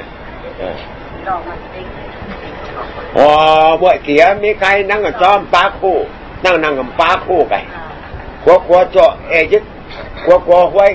[3.17, 3.29] อ๋อ
[3.81, 5.95] บ่เกียมีใครนั่งกับจอมปลาคู่
[6.45, 7.59] นั่งนั่งกับปลาคู่ไก่
[8.43, 9.63] ขัวขัวเจาะเอยึด
[10.23, 10.91] ขัวขัวห้วย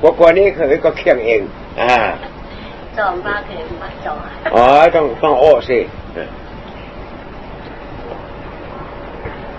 [0.00, 1.40] ขัวขัวนี่เคยก็เคียงเอง
[1.80, 1.94] อ่า
[2.98, 4.14] จอมปลาเข็มปลาจอ
[4.54, 5.78] อ๋อต้องต้องโอ้สิ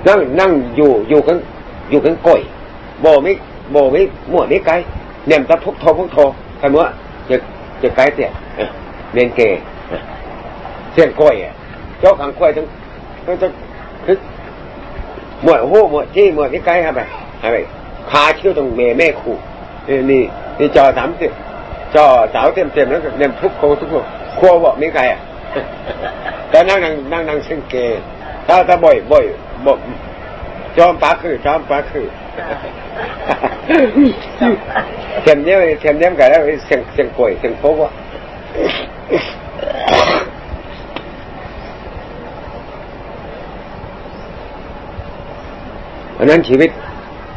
[0.07, 1.37] นั่งนั่งอยู่อยู่กัน
[1.89, 2.41] อยู่กันก้อย
[3.01, 3.33] โบมิ
[3.71, 4.71] โบมิมั่วมิไก
[5.27, 6.17] เนี่ยตะพุกโทพุกโท
[6.57, 6.83] ใครมั่ว
[7.29, 7.35] จะ
[7.81, 8.29] จะไกเตี่ย
[9.13, 9.41] เรียนเก
[10.93, 11.53] เสียงก้อยอะ
[11.99, 12.65] เจ้าขังก้อยทั้ง
[13.25, 13.51] ทั้งทั้ง
[14.05, 14.17] คือ
[15.45, 17.01] มั่วหูมั่วจี้มั่วมิไกครับไป
[17.43, 17.57] อะไร
[18.09, 19.35] พาเที่ยวตรงเมแม่คู่
[19.87, 20.21] นี่นี่
[20.59, 21.31] นี่จอสามสิบ
[21.95, 23.95] จอสาวเต็มเต็มแล้วเนี่ยทุกโคทุกโค
[24.39, 25.19] ครัวบอกมิไกอะ
[26.49, 27.75] แต่นั่งนั่งนั่งนั่งเส้นเก
[28.47, 29.23] ถ้าถ้าบ่อยบ่อย
[29.65, 29.77] บอก
[30.77, 32.07] จอมปาคือจอมปาคือ
[35.21, 37.91] เทียมเนี้ยเทียมเนี้ยกันแล้วเสียงเสียงป่วยเสียงโป๊ะ
[46.13, 46.69] เพราะนั้นชีวิต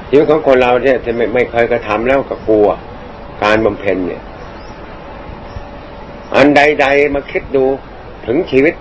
[0.08, 2.68] ชีวิตของคนเราเนี่ยจะไม่ไม่เคยกระทำแล้วก็กลัว
[3.44, 4.22] การบำเพ็ญเนี่ย
[6.36, 7.64] อันใด ๆ มาคิดดู
[8.26, 8.74] ถึงชีวิต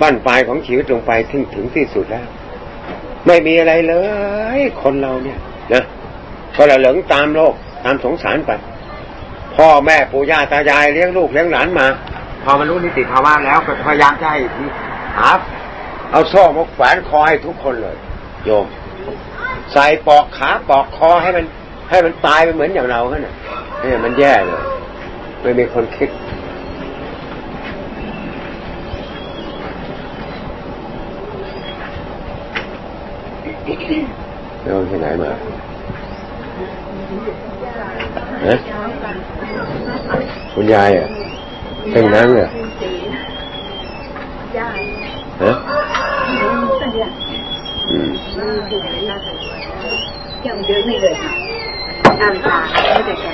[0.00, 2.26] บ้านปลายของชีวิตลงไปถึงถึงที่สุดแล้ว
[3.26, 3.94] ไม่มีอะไรเล
[4.58, 5.38] ย คนเราเนี่ย
[5.72, 5.84] นะ
[6.56, 7.54] ก็ละเหลิงตามโลก
[7.84, 8.50] ตามสงสารไป
[9.56, 11.86] พ่อแม่ปู่ย่าตายายเลี้ยงลูกเลี้ยงหลานมา
[12.44, 14.38] พอมันรู้นิติภาวะแล้วก็พยายามจะให้
[15.18, 15.30] หา
[16.12, 17.96] เอาโซ่มาแขวนคอให้ทุกคนเลย
[18.44, 18.66] โยม
[19.72, 21.44] ใส่ปอกขาปอกคอให้มัน
[21.90, 23.34] ให้มันตายไปเหมือนอย่างเราขนาด
[23.82, 24.62] นี่มันแย่เลย
[25.42, 26.10] ไม่มีคนคิด
[34.64, 35.30] เราที่ไหนมา
[38.46, 38.54] ฮะ
[40.54, 41.08] คุณยายอะ
[41.92, 42.48] เป็นนั่งเหรอ
[45.42, 45.52] ฮะ
[47.90, 48.10] อืม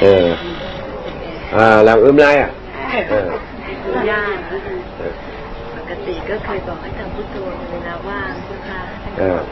[0.03, 0.27] เออ
[1.57, 2.51] อ่าเราอึมไรอะ
[3.09, 3.15] เอ
[4.09, 4.21] อย่า
[4.51, 4.53] ป
[5.11, 5.32] ก
[6.08, 7.36] ติก็เคยบอกให้ทำพุทโธ
[7.72, 9.10] เวลาว่างเจ้าค่ะให้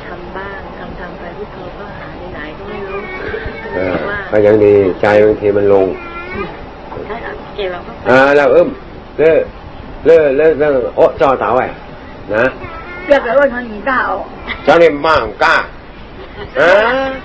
[0.07, 2.99] ทำบ้างทำทำไปพุทโธก็หาไหนๆก็ไม่รู้
[3.75, 3.95] เออ
[4.31, 5.87] ก็ยังดีใจบางทีมันลง
[7.07, 7.15] ถ้า
[7.55, 8.69] เกี่ยวกับ อ่าเราอึม
[9.19, 9.41] เลิก
[10.05, 11.67] เลิกเลิกเลิกโอ้จอเต๋าไอ้
[12.35, 12.45] นะ
[13.09, 14.11] 这个问题你大哦，
[14.63, 15.55] เจ้าเนี่ยมั่งกล้า
[16.59, 16.69] อ่า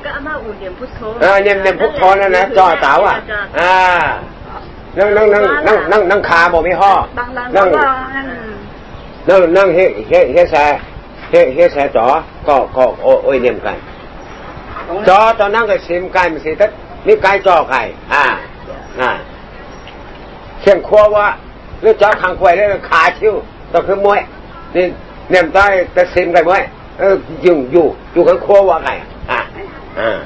[0.05, 3.17] ก็อาม่าอุ่นเดียมพุทโธ เออเนี่ยเนี่ยพุทโธนั่นนะจอเต๋าอ่ะ
[3.59, 3.75] อ่า
[4.99, 7.81] นั่งนั่งนั่งนั่งนั่งนั่งขาบ่มีห่อ 当然 นั่ง 了，
[8.17, 8.21] 嗯，
[9.28, 10.56] นั่งนั่งเฮเฮเฮแซ
[11.32, 12.06] เฮเฮแซจอ
[12.48, 13.78] ก็ก็โอโอ้ยเนียมกัน
[15.08, 16.72] จอตอนนั้นก็ซิมไก่มันสิทัด
[17.08, 17.82] นี่ไก่จอไก่
[18.14, 18.24] อ่า
[19.02, 19.12] น่ะ
[20.62, 21.28] เชียงครัวว่า
[21.82, 23.34] หรือจอขังควยแล้วขาชิว
[23.74, 24.20] ต้องคือมวย
[24.76, 24.86] นี่
[25.30, 26.62] เนี่ยมนได้แต่ซิมไก่มวย
[27.00, 28.94] เอออยู่อยู่อยู่ขังครัวว่าไก่
[29.32, 29.40] อ่า
[30.00, 30.18] อ่า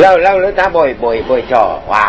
[0.00, 1.62] แล้วแล้วแล้วตาบ่อยบ่อยบ่อยจอ
[1.92, 2.06] ว่า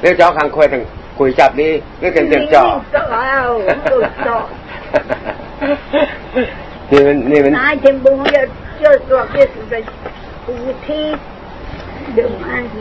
[0.00, 0.82] เรื่องจอขังควยทั้ง
[1.17, 2.63] คุยจับนี้เรื่องกันเต็มจอ
[2.93, 3.35] 这还要
[3.89, 3.91] 不
[4.25, 4.29] 走，
[6.91, 8.39] นี่มันนี่มัน 哪一天不要
[8.85, 9.73] 要做就是在
[10.47, 10.51] 五
[10.83, 10.87] 天，
[12.15, 12.73] 就安息。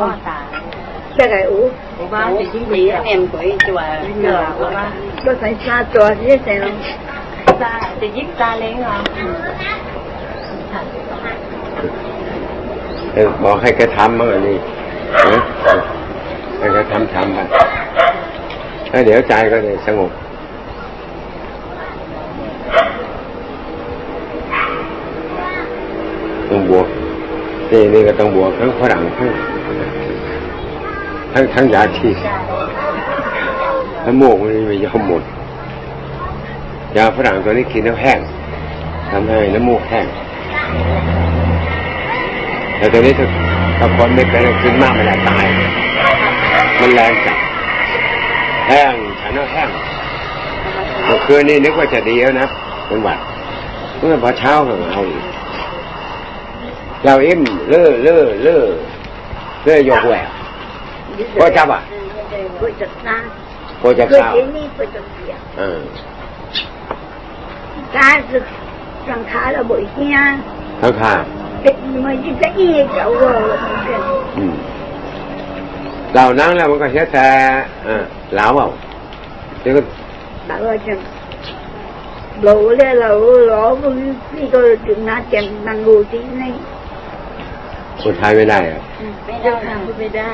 [0.00, 0.38] พ่อตา
[1.16, 1.54] 这个五，
[2.12, 3.80] ว่าสิ่งที่ดีเอ็มกุยจัว
[4.20, 4.40] เนื้อ
[4.76, 4.86] ว่า
[5.24, 6.64] 都在沙做这些咯。
[7.60, 9.38] ซาจะยิบซาเล้งเหรอ เออ
[13.43, 14.57] บอกให้แกทำมั่งอันนี้
[15.31, 15.39] นะ
[16.57, 17.39] ให้แกทำทำไป
[18.89, 20.11] แล้วเดี๋ยวใจก็จะสงบ
[26.49, 26.87] ต้องบวก
[27.71, 29.29] นี่นี่ก็ต้องบวกทั้งฝรั่งทั้ง
[31.33, 32.09] ทั้งทั้งยาชี
[34.05, 35.23] น้ำมูกมันไม่ยอมหมด
[36.97, 38.19] ยาฝรั่งตัวนี้กินแล้วแห้ง
[39.11, 40.05] ทำให้น้ำมูกแห้ง
[42.81, 43.13] แต่ตอนนี้
[43.79, 45.45] ถ้าคนไม่เคยขึ้นมากมันจะตาย
[46.79, 47.37] มันแรงจัด
[48.67, 49.69] แห้งฉันว่าแห้ง
[51.05, 52.47] เมื่อคืนนี้นึกว่าจะดีแล้วนะ
[52.87, 53.19] เป็นหวัด
[53.97, 55.23] เมื่อพอเช้าก็เอาอีก
[57.05, 58.63] เราอิ่มเล่อเล่อเล่อ
[59.63, 60.27] เล่อยกแหวก
[61.39, 61.81] พอจับอะ
[62.59, 63.17] พอจับน้า
[63.81, 65.33] พอจับเช้าสีย
[67.97, 68.45] การศึก
[69.09, 70.19] สังขารระบบเนี่ย
[70.83, 71.23] สังขาร
[71.61, 71.91] เป็นัง
[76.15, 77.27] เราน้นแล้วมันก็เสียแต่
[78.33, 78.67] เหลาเปล่า
[79.61, 79.81] เดี๋ยวก็
[80.45, 80.97] เหลาจัง
[82.43, 83.11] เราเลยเรา
[83.51, 83.93] ล้อมัน
[84.35, 86.53] นี่ก็ถึงนาจังนังูที่นี่
[88.01, 88.81] คนไทยไม่ได้อะ
[89.27, 90.31] ไม่ได้ค่ะไม่ได้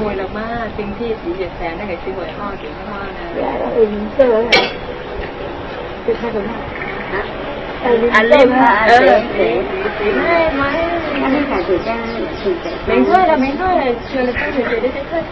[0.00, 3.24] มวยละมากจริงที่สีเสียแสนนั่นไงสีหวยห่อสีห่อนะ
[3.58, 4.34] แล้เอื่นเจอ
[6.06, 6.56] จะใช่หรือไม่
[8.12, 8.86] Alim hả?
[8.88, 9.06] Ừ.
[9.06, 9.22] Đấy,
[10.56, 10.72] nói
[11.22, 12.06] anh phải thời trang
[12.44, 12.72] thì phải.
[12.86, 15.22] Mình thôi là mình thôi là trường là không thể chế được thế thôi.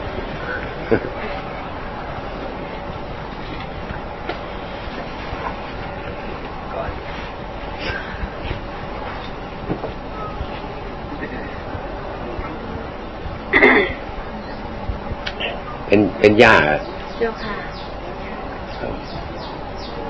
[15.86, 16.76] เป็นเป็นย่าเหรอ
[17.18, 17.56] เจ้าค่ะ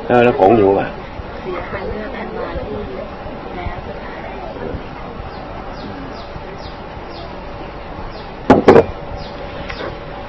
[0.06, 0.86] แล้วแล้วของอยู่ป่ะ
[1.40, 2.15] เสียไปเลือก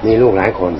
[0.04, 0.72] มีลูกหลายคน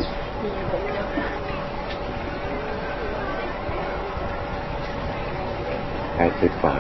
[6.15, 6.75] ใครสิบกว่า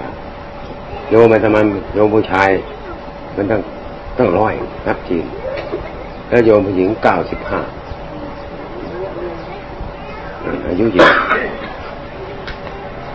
[1.09, 1.59] โยมมันทำไม
[1.95, 2.51] โยมผู้ชาย
[3.37, 3.61] มันต้อง
[4.19, 4.55] ต้องร้อย
[4.87, 5.27] นับจีน
[6.29, 7.61] แล้วโยมผู้หญิงเก้าสิบห้า
[10.69, 11.13] อายุเยืน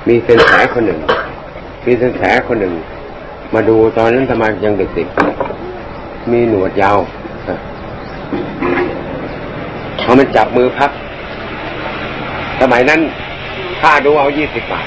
[0.07, 0.99] มีเป็นแผลคนหนึ่ง
[1.85, 2.73] มีเป็นแผลคนหนึ่ง
[3.53, 6.97] มาดูตอนนั้นทำไมยังเด็กๆมีหนวดยาว
[10.13, 10.91] พอมันจับมือพัก
[12.61, 12.99] สมัยนั้น
[13.81, 14.85] ค่าดูเอายี่สิบบาท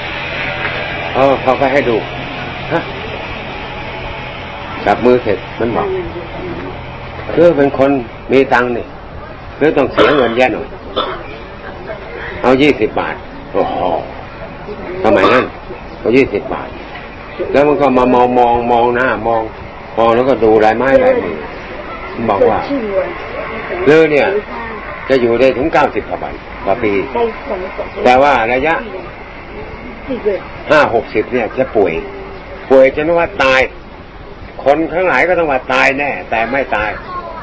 [1.15, 1.95] เออเขาก็ให้ดู
[2.73, 2.79] ฮะ
[4.85, 5.87] จับมือเสร็จมันบอก
[7.33, 7.91] คือเป็นคน
[8.31, 8.85] มีตังค์นี่
[9.57, 10.67] คือต้องเสียเงินแย่หน่อย
[12.41, 13.15] เอายี่สิบบาท
[13.53, 13.75] โอ้โห
[15.03, 15.45] สมัยนั้น
[16.01, 16.69] ก็ยี่สิบบาท
[17.51, 19.41] แล้วมันก็มามองมองมองหน้ามอง
[19.97, 21.35] มองแล้วก็ดูลายไม้ลายมือ
[22.29, 22.59] บอกว่า
[23.85, 24.27] เรือเนี่ย
[25.09, 26.19] จะอยู่ได้ถึงเก้าสิบกว่า
[26.65, 26.91] ต่อปี
[28.05, 28.73] แต่ว่าระยะ
[30.71, 31.93] ห้าหกสิบเนี่ยจะป่วย
[32.69, 33.61] ป่วยจนว่าตาย
[34.63, 36.89] คนข้างหลายก็ต้องว่าตายแน่ แต่ไม่ตาย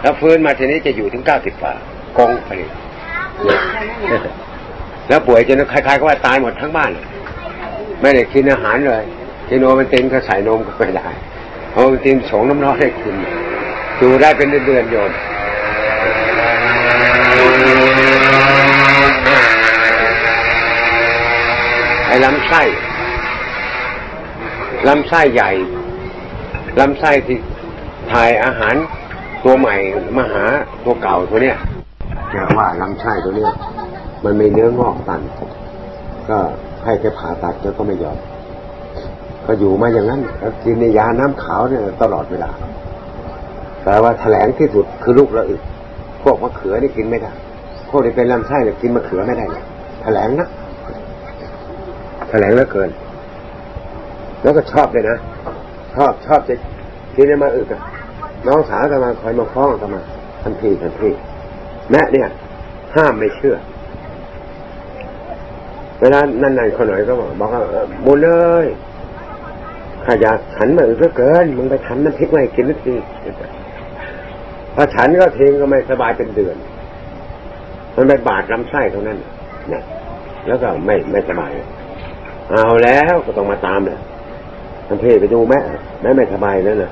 [0.00, 1.74] แล้วฟื้นมาทีนี้จะอยู่ถึงเก้าสิบกว่า
[2.18, 2.68] กงผลิต
[5.08, 6.90] แล้วป่วยจนใครๆก็ว่าตายหมดทั้งบ้าน
[8.00, 9.04] ไม่ได้กินอาหารเลย
[9.48, 11.08] กินโนมันเต็นก็ใส่นมก็ไม่ได้
[11.72, 13.14] เอามันเต็นสองน้ำน้อยให้กิน
[13.98, 15.10] อยู่ได้เป็นเดือนๆโยน
[22.06, 22.62] ไอ้ลำไส้
[24.88, 25.50] ลำไส้ใหญ่
[26.80, 27.38] ลำไส้ที่
[28.12, 28.74] ถ่ายอาหาร
[29.44, 29.76] ตัวใหม่
[30.16, 30.44] มาหา
[30.84, 31.56] ตัวเก่าตัวเนี้ย
[32.30, 33.52] เรียกว่าลำไส้ตัวเนี้ย
[34.24, 35.20] มันมีเนื้องอกตัน
[36.28, 36.38] ก็
[36.84, 38.18] ให้แกผ่าตัดแล้วก็ไม่ยอม
[39.46, 40.20] ก็อยู่มาอย่างนั้น
[40.64, 42.50] กินในยาน้ำขาวเนี่ยตลอดเวลา
[43.84, 45.62] แต่ว่าแถลงที่สุดคือลูกละอึก
[46.22, 47.32] พวกมะเขือนี่กินไม่ได้
[47.96, 49.64] วกที่เป็นลำไส้เนี่ยกินมะเขือไม่ได้เลย
[50.02, 50.48] แถลงนะ
[52.28, 52.90] แถลงเหลือเกิน
[54.42, 55.18] แล้วก็ชอบเลยนะ
[55.94, 56.54] ชอบชอบจะ
[57.16, 57.66] กินมาอึก
[58.46, 60.02] น้องสาวกำลังคอยมาฟ้องกันมา
[60.42, 61.10] ทันทีทันที
[61.90, 62.28] แม่เนี่ย
[62.94, 63.56] ห้ามไม่เชื่อ
[66.00, 67.62] เวลานั่นๆคนหน่อยก็บอกบอกว่า
[68.04, 68.30] บุญเล
[68.64, 68.66] ย
[70.04, 72.98] ข้าอยากฉันมาอึกเกิน มึงไปทำน้ำพริกมาให้กินนิดนึง
[74.74, 76.56] พอฉันก็ทิ้งก็ไม่สบายเป็นเดือน
[77.96, 79.18] มันไปบาดลำไส้เท่านั้น
[79.70, 79.82] เนี่ย
[80.46, 81.52] แล้วก็ไม่ไม่สบาย
[82.50, 83.98] เอาแล้วก็ต้องมาตามเลย
[84.88, 85.58] ท่านเทไปดูแม่
[86.02, 86.90] แม่ไม่สบายแล้วนะ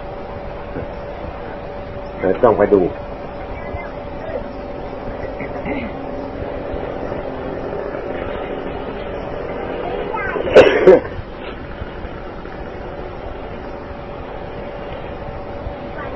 [2.45, 2.81] ต้องไปดู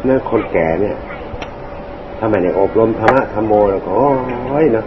[0.04, 0.96] เนั่นคนแก่เนี่ย
[2.18, 4.84] ถ้าไม่ได้อบรมธรรมะธรรมโมแล้วก็โอ้ยนะ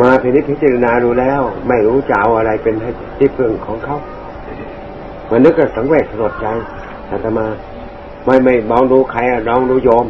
[0.00, 2.74] มาพินิจพิจารณาดูแล้ว ไม่รู้จะเอาอะไรเป็น
[3.18, 3.96] ที่พึ่งของเขา
[5.30, 6.46] มันนึกก็สังเวชสลดใจ
[7.10, 7.46] อาตมา
[8.24, 10.06] ไม่ไม่มองดูใครอะลองดูโยม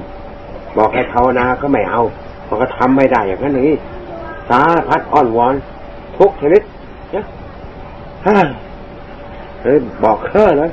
[0.76, 2.02] บอกให้ภาวนาก็ไม่เอา
[2.48, 3.76] มันก็ทำไม่ได้อย่างนั้นนี้
[4.50, 5.54] สาพัดอ่อนวอน
[6.18, 6.62] ทุกชนิด
[7.12, 7.24] เนี่ย
[9.62, 10.70] เฮ้ยบอกเค่อเลย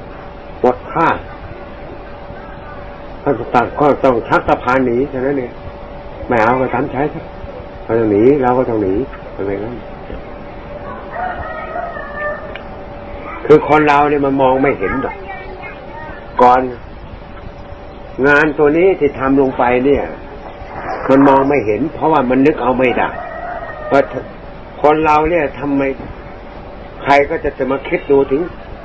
[0.62, 5.52] หมดค่าาต่างก็ต้องชักสะพานหนีแค่นั้นเอง
[6.28, 7.02] ไม่เอาก็ทำใช้
[7.86, 8.94] ก็ต้องหนีเราก็ต้องหนี
[9.36, 9.76] อะไรนั้น
[13.46, 15.15] คือคนเราเนี่ยมันมองไม่เห็นหรอก
[16.42, 16.62] ก่อน
[18.28, 20.04] งานตัวนี้ที่ทำลงไปเนี่ย
[21.10, 23.10] มันมองไม่เห็น เพราะว่ามันนึกเอาไม่ได้
[23.92, 24.02] ว่า
[24.82, 25.82] คนเราเนี่ยทำไม
[27.04, 28.42] ใครก็จะจะมาคิดดูถึง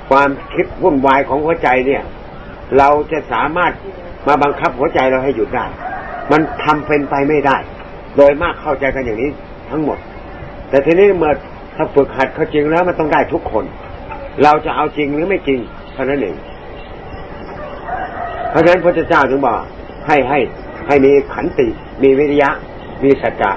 [0.08, 2.02] ความคิดวุ่นวายของหัวใจเนี่ย
[2.78, 3.72] เราจะสามารถ
[4.28, 5.66] มาบังคับหัวใจเราให้หยุดได้
[6.32, 7.56] มันทำเป็นไปไม่ได้
[8.16, 9.30] โดยมากเข้าใจกันอย่างนี้
[9.70, 9.98] ทั้งหมด
[10.70, 11.32] แต่ทีนี้เมื่อ
[11.76, 13.64] ถ้าฝึกหัดเขาจริงแล้วมันต้องได้ทุกคน
[14.42, 15.60] เราจะเอาจริงหรือไม่จริง
[15.94, 16.36] เท่านั้นเอง
[18.50, 19.56] เพราะฉะนั้นพระเจ้าจึงบอก
[20.06, 20.38] ให้ให้
[20.86, 21.68] ให้มีขันติ
[22.02, 22.50] มีวิริยะ
[23.04, 23.50] มีสัจจะ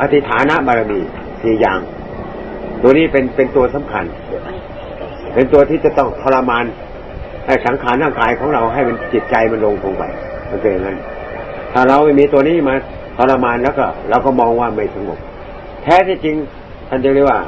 [0.00, 1.00] อธิฐานะบารมี
[1.42, 1.80] สี่อย่าง
[2.82, 4.04] ตัวนี้เป็นเป็นตัวสำคัญ
[5.34, 6.64] เป็นตัวที่จะต้องทรมาน
[7.66, 10.04] สังขารร่างกายของเราให้มันจิตใจมันลงคงไป
[10.50, 10.98] มันเป็นอย่างนั้น
[11.72, 12.74] ถ้าเราไม่มีตัวนี้มา
[13.16, 15.18] ทรมานแล้วก็ เราก็มองว่าไม่สงบ
[15.82, 16.36] แท้ที่จริง
[16.88, 17.40] ท่านจะเรียกว่า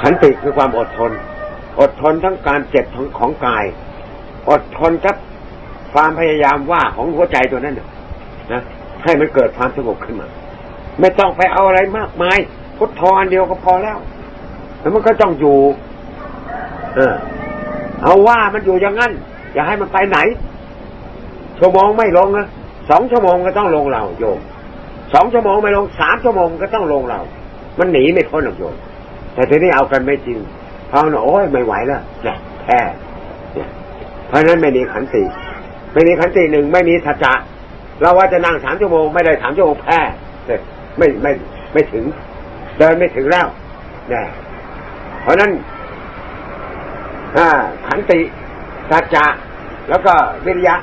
[0.00, 1.10] ขันติคือความอดทน
[1.80, 3.64] อดทนทั้งการเจ็บของของกาย
[4.50, 5.16] อดทนกับ
[5.92, 7.76] ความพยายามว่าของหัวใจตัวนั้น
[8.52, 8.62] นะ
[9.02, 10.28] ให้มันเกิดความสงบขึ้นมา
[11.00, 12.38] ไม่ต้องไปเอาอะไรมากมาย
[12.78, 13.98] พุทธอันเดียวก็พอแล้ว
[14.84, 15.56] แล้วมันก็ต้องอยู่
[16.96, 17.14] เออ
[18.02, 19.12] เอาว่ามันอยู่อย่างนั้น
[19.54, 20.18] อย่าให้มันไปไหน
[21.58, 22.46] ชั่วโมงไม่ลงนะ
[22.90, 24.38] สองชั่วโมงก็ต้องลงเราโยม
[25.14, 27.20] สองชั่วโมงไม่ลงสามชั่วโมงก็ต้องลงเรา
[27.78, 28.74] มันหนีไม่พ้นหรอกโยม
[29.34, 30.38] แต่ทีนี้เอากันไม่จริง
[30.88, 32.80] เขาเนาะโอ้ยไม่ไหวแล้วเนี่ยแพ้
[33.54, 33.68] เนี่ย
[34.28, 35.22] เพราะนั้นไม่มีขันติ
[35.92, 37.34] ไม่มีขันติหนึ่งไม่มีสัจจะ
[38.00, 40.00] เราว่าจะนั่งสามชั่วโมงไม่ได้สามชั่วโมงแพ้
[40.98, 41.32] ไม่ไม่
[41.72, 42.04] ไม่ถึง
[42.78, 43.46] เดินไม่ถึงแล้ว
[44.08, 44.24] เนี่ย
[45.24, 45.52] เพราะนั้น
[47.86, 48.20] ขันติ
[48.90, 49.24] สัจจะ
[49.88, 50.14] แล้วก็
[50.46, 50.74] วิริยะ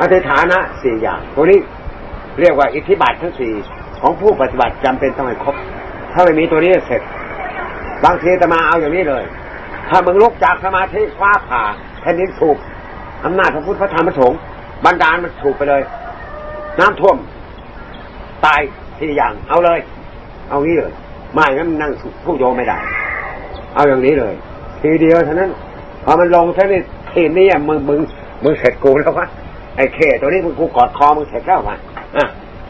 [0.00, 1.60] อธิฐานะสี่อย่างตัวนี้
[2.40, 3.52] เรียกว่าอิทธิบาททั้งสี่
[4.00, 5.56] ของผู้ปฏิบัติจำเป็นต้องให้ครบ
[6.12, 7.02] ถ้าไม่มีตัวนี้เสร็จ
[8.04, 9.24] บางทีจะมาเอาอย่างนี้เลย
[9.88, 11.62] ถ้ามึงลุกจากสมาธิคว้าผ่า
[12.00, 12.56] แผ่นดินถูก
[13.24, 14.38] อำนาจพระพุทธพระธรรมพระสงฆ์
[14.84, 15.82] บรรดาลมันถูกไปเลย
[16.80, 17.16] น้ำท่วม
[18.44, 18.60] ตาย
[18.98, 19.78] ทีอย่างเอาเลย
[20.50, 20.92] เอางี้เลย
[21.34, 21.92] ไม่งั้นนั่ง
[22.24, 22.76] ผู้โยไม่ได้
[23.74, 24.34] เอาอย่างนี้เลย
[24.82, 25.50] ทีเดียวเท่านั้น
[26.04, 26.80] พอมันลงแค่นี้
[27.12, 28.00] ทีนี้มึงมึง
[28.44, 29.26] มึงเสร็จกูแล้ววะ
[29.76, 31.76] ไอ้เคตัวนี้มึงกูกอดคอมึงเสร็จแล้ววะ
[32.16, 32.24] อะ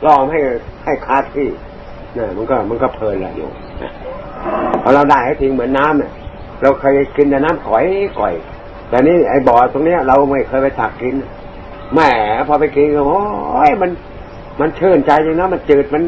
[0.07, 0.39] ลองให้
[0.85, 1.49] ให้คาที่
[2.15, 3.49] เนี่ยมันก็มันก็เพลินแหละอยู่
[4.83, 6.13] พอเราได้ให้ทิ้งเหมือนน้ำเนี่ย
[6.63, 7.85] เราเคยกินแต่น้ำก่อย
[8.21, 8.35] ก่อย
[8.89, 11.15] แต่นี่ไอ้บ่อตรงเนี้ยเราไม่เคยไปตักกิน
[11.93, 12.01] แหม
[12.47, 13.91] พอไปกินก็โอ้ยมัน
[14.61, 16.03] มันเชิญใจจริงนะมันจืดมัน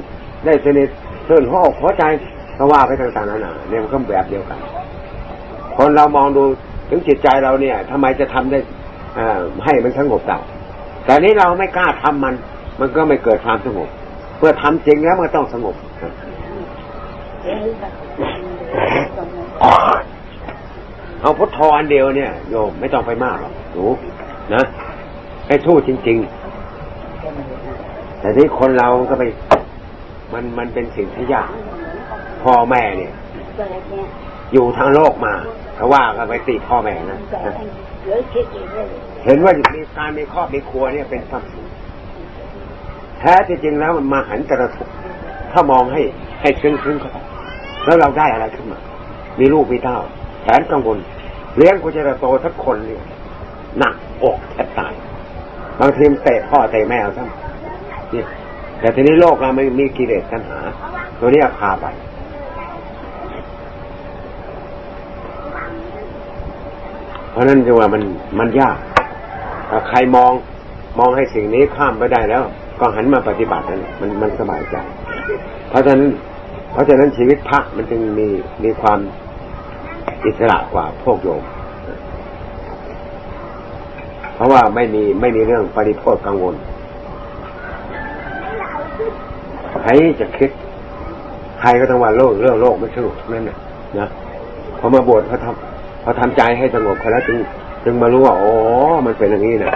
[0.44, 0.88] ได้สนิท
[1.26, 2.04] เชิญหัวอกหัวใจ
[2.58, 4.58] ก็ว่าไปต่างๆนานาเนี่ยมันก็แบบเดียวกัน
[5.76, 6.42] คนเรามองดู
[6.88, 8.58] ถึงจิตใจเราเนี่ยทำไมจะทำได้
[9.64, 10.38] ให้มันสงบได้
[11.04, 12.34] แต่นี้เราไม่กล้าทำมัน
[12.80, 13.88] มันก็ไม่เกิดความสงบ
[14.38, 15.74] เมื่อทำจริงแล้วมันต้องสงบ
[21.20, 23.84] เอาพุทโธอันเดียวเนี่ยโยมไม่ต้องไปมากหรอกหนู
[24.54, 24.64] นะ
[25.46, 26.18] ให้ทู่จริง
[27.00, 29.24] ๆ แต่ที่คนเราก็ไป
[30.32, 31.50] มันมันเป็นสิ่งที่ยาก
[32.44, 33.12] พ่อแม่เนี่ย
[34.52, 35.34] อยู่ทางโลกมา
[35.76, 37.18] เขาว่าก็ไปติพ่อแม่นะ
[39.24, 41.66] เห็นว่ามีการมีครอบมีครัวเนี่ยเป็นความสุข
[43.20, 44.88] แท้จริงแล้วมันมาหันกระทุก
[45.52, 46.02] ถ้ามองให้
[46.40, 47.12] ให้ซึ้งซึ้งเขา
[47.84, 48.78] แล้วเราได้อะไรขึ้นมา
[49.38, 49.98] มีลูกมีเต้า
[50.42, 50.98] แสนกังวล
[51.56, 53.02] เลี้ยงกุจะโตทุกคนเนี่ย
[53.78, 53.94] หนัก
[54.24, 54.92] อกแทบตาย
[55.80, 60.60] บางทีมเตะพ่อเตะแม่เอาซ้ำแต่ทีนี้โลกเราไม่มีกิเลสกันหา
[61.20, 61.86] ตัวนี้พาไป
[67.34, 68.02] เพราะนั้นจึงว่ามัน
[68.38, 68.76] มันยาก
[69.70, 70.32] ถ้าใครมอง
[70.98, 72.42] มองให้สิ่งนี้ข้ามไปได้แล้ว
[72.80, 74.76] ก็หันมาปฏิบัตินั่นมันมันสบายใจ
[75.68, 76.10] เพราะฉะนั้น
[76.72, 78.28] เพราะฉะนั้นชีวิตพระมันจึงมี
[78.64, 78.98] มีความ
[80.24, 81.42] อิสระกว่าพวกโยม
[84.34, 86.54] เพราะว่าไม่มีไม่มีเรื่องปริโภคกังวล
[89.82, 90.50] ใครจะคิด
[91.60, 93.58] ใครก็ต้องว่าโลกเรื่องโลกไม่สนุกนั่นนะ
[93.98, 94.08] นะ
[94.78, 95.73] พอมาบวชพอทำ
[96.04, 97.38] พอทำใจให้สงบแล้วจึง
[97.84, 98.52] จึงมารู้ว่าอ๋อ
[99.06, 99.74] มันเป็นอย่างนี้นะ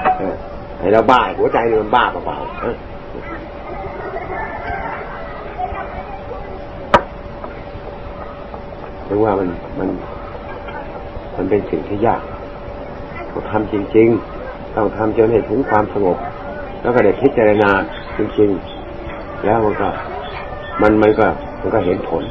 [0.79, 2.39] ไอ้เราบ้าหัวใจมันบ้าเปล่า
[9.07, 9.49] ถึงว่ามัน
[9.79, 9.89] มัน
[11.37, 12.23] มันเป็นสิ่งที่ยาก
[13.33, 14.09] ต้องทำจริง
[14.43, 16.19] ๆ ต้องทำจนให้ถึงความสงบ
[16.83, 17.71] แล้วก็ได้พิจารณา
[18.17, 18.51] จริง
[18.97, 19.89] ๆ แล้วมันก็
[20.83, 21.27] มันมันก็
[21.61, 22.25] มันก็เห็นผล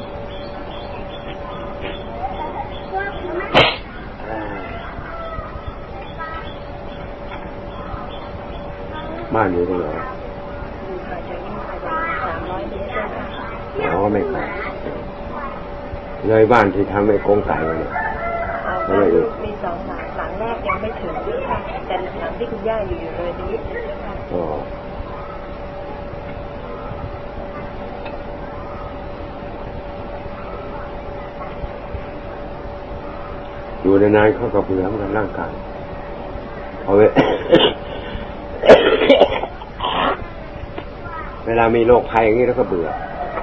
[9.37, 9.87] บ้านอยู่ตรงไหน
[13.85, 14.39] อ๋อไม่ไกล
[16.27, 17.89] เลยบ้านที่ทำในกงไก่เลย
[18.87, 21.13] อะไรอีกมีสองหลังหลังแรกยังไม่ถึง
[21.49, 21.57] ค่ะ
[21.87, 23.53] แต่หลังที่คุณย่าอยู่อยู่เลยนี้
[24.33, 24.43] อ๋อ
[33.81, 35.51] อยู่นานๆเขาก็เบื่อเหมือนกันร่างกาย
[36.83, 37.07] เอาไว้
[41.46, 42.87] เว ลามีโรคภัยอย่างนี้แล้วก็เบื่อ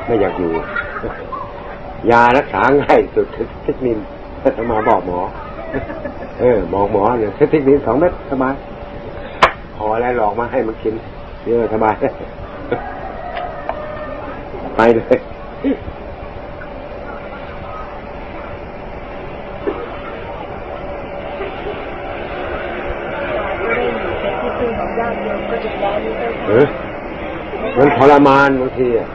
[0.06, 0.52] ไม่อยากอยู่
[2.10, 3.98] ยารักษาง่ายสุดคือเทคนิน
[4.56, 5.20] จะมาบอกหมอ
[6.40, 8.54] เออบอกหมอเนี่ยเทคนินสองเม็ดสบาย
[9.76, 10.94] ขออะไรหลอกมาให้มันกิน
[11.46, 11.94] เยอะสบาย
[14.76, 15.18] ไปเลย
[26.48, 26.66] เออ
[27.78, 29.08] มันท รมานบางทีอะ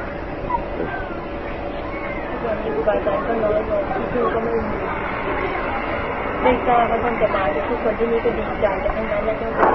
[6.43, 9.69] ไม่ทราบว่าท่านจะมาทุกคนที่นี่ก็ดีใจแต่ทั้งนั้นแล้วเจ้าค่ะ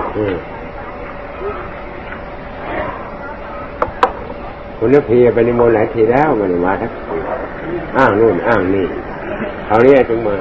[4.79, 6.79] คุณนพีไปในมนหลายทีแล้วมาในวัด
[7.97, 8.87] อ้างนู่นอ้างนี่
[9.67, 10.37] เขาเนี้ยจึงมา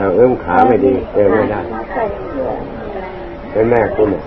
[0.00, 1.60] เราเอื้อมขาไม่ดีเดินไม่ได้
[3.52, 4.22] เป็นแม่คุณเนี่ย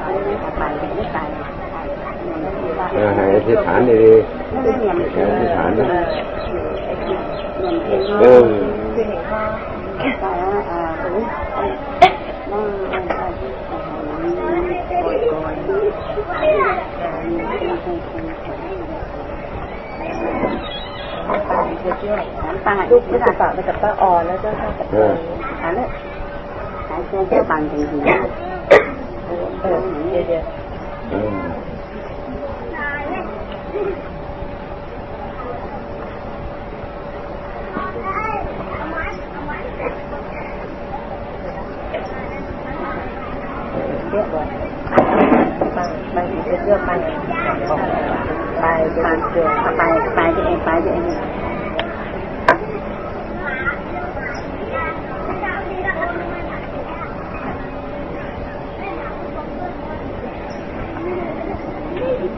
[0.05, 0.73] Phải học bài.
[21.29, 21.35] ตา
[22.47, 25.11] น้ำตาลูกไม่ตาไปกับป้าอ่อนแล้วก็ให้กับเธอ
[25.61, 25.89] หาเลย
[26.89, 29.79] หายเชื่อเชื่อฟังจริงๆเออ
[30.11, 30.43] เยวเดี๋ยว
[31.11, 44.62] เยย
[46.65, 46.91] เลือกไป
[48.61, 48.67] ไป
[49.03, 49.07] ไป
[49.77, 49.83] ไป
[50.15, 51.03] ไปเองไปเอง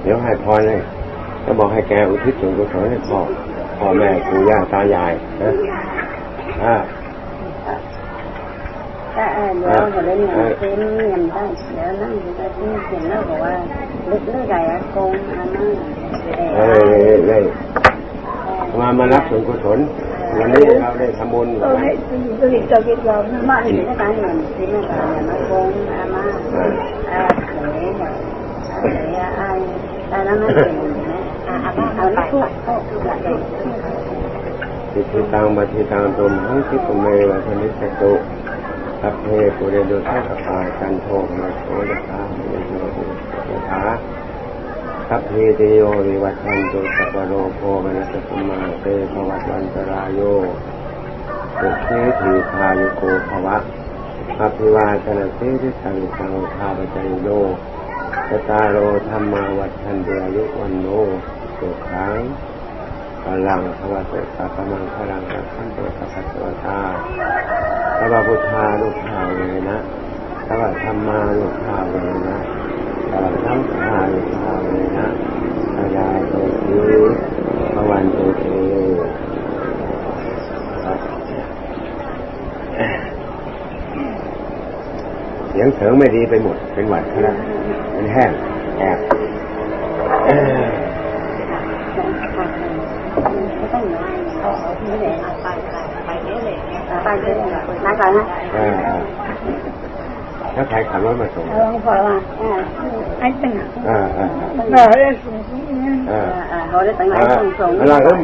[0.02, 0.80] เดี๋ยวให้พอเลย
[1.44, 3.18] ก็บอกให้แกอุทิศส่วนกุศลให้พ่อ
[3.78, 5.12] พ่อแม่ปู่ย่าตายาย
[5.42, 5.52] นะ
[6.64, 6.76] อ่า
[9.16, 11.42] ก็เออเดี๋ยวเขาเล่นงานเต้นเงินได้
[11.74, 13.52] เดี๋ยวนั่งอยู่ก็เต้เสร็นแล้วบอกว่า
[14.10, 15.68] ลึกเลือกใหญ่อะโกงอันนั้น
[16.56, 16.66] เอ้
[17.10, 17.42] ยเลย
[18.78, 19.78] มามารับส่วนกุศล
[20.38, 23.16] วันนี้เราได้ทำบุญก็ให้ซื้อซื้อจะกินเรา
[23.50, 26.24] มาถึงการเงินซื้อมาการเนี่ยมาโกงอามา
[27.12, 27.20] อา
[27.60, 28.10] เดี๋ยเนี่ย
[29.10, 29.48] เดี๋ยวไอ้
[30.08, 30.72] แต่นั้นไม่เป็น
[31.08, 33.36] นะอาบ้าเอาลูกทุกทุกหลักเลย
[34.92, 38.12] สิทธิตังบัติตังตุมหังคิปเมวะธนิสตุ
[39.06, 41.06] สัพเพปุเรโยทัสปาจันโท
[41.38, 42.72] มาโสยถาเมโย
[43.48, 43.82] ยะถา
[45.08, 50.20] สัพเพเตโยวิวัชันตุสัพโรโคมนัสสมาเตภวัตวันตรายโย
[51.58, 51.88] สุเข
[52.20, 53.56] ทีพายุโกภวะ
[54.36, 57.28] สัพพิวาชนะเสริสังสังฆาปจายโย
[58.28, 58.76] สตาโร
[59.08, 60.86] ธรรมาวัชันเดอายุวันโน
[61.58, 62.16] สุขัง
[63.24, 65.22] พลังพระเสดสัพพมังพลัง
[65.54, 66.80] ขันโตสัพพะตัวตา
[67.98, 69.78] พระพุทธาลูกข่าวเลยนะ
[70.46, 72.38] พระธรรมาลูกข่าวเลยนะ
[73.10, 75.06] พระสังฆาลูกข่าวเลยนะ
[75.74, 76.76] พระยาโตที
[77.74, 78.44] พระวันโตเท
[85.48, 87.36] เสียงเสริงไม่ดีไปหมด เป็นหวัดเขาแล้ว
[87.94, 88.30] มันแห้ง
[88.78, 88.98] แอบ
[93.58, 93.73] ไม่ต้อง
[94.40, 95.06] เอาเอาที่ไหน
[95.42, 95.76] ไปไป
[96.06, 96.56] ไปนี่เลย
[97.04, 97.34] ไปเลย
[97.84, 98.24] มาก่อนนะ
[98.54, 99.00] เออเออ
[100.54, 102.16] ถ้าใครขับรถมาส่งลองพอว่า
[103.20, 103.52] ไอ้ตึง
[103.88, 104.28] ออเออ
[104.72, 107.20] เออได้สูงสูงเนี่ยเออเออเขาได้ตั้งไอ้
[107.60, 108.20] สูงเวลาเอิ่ม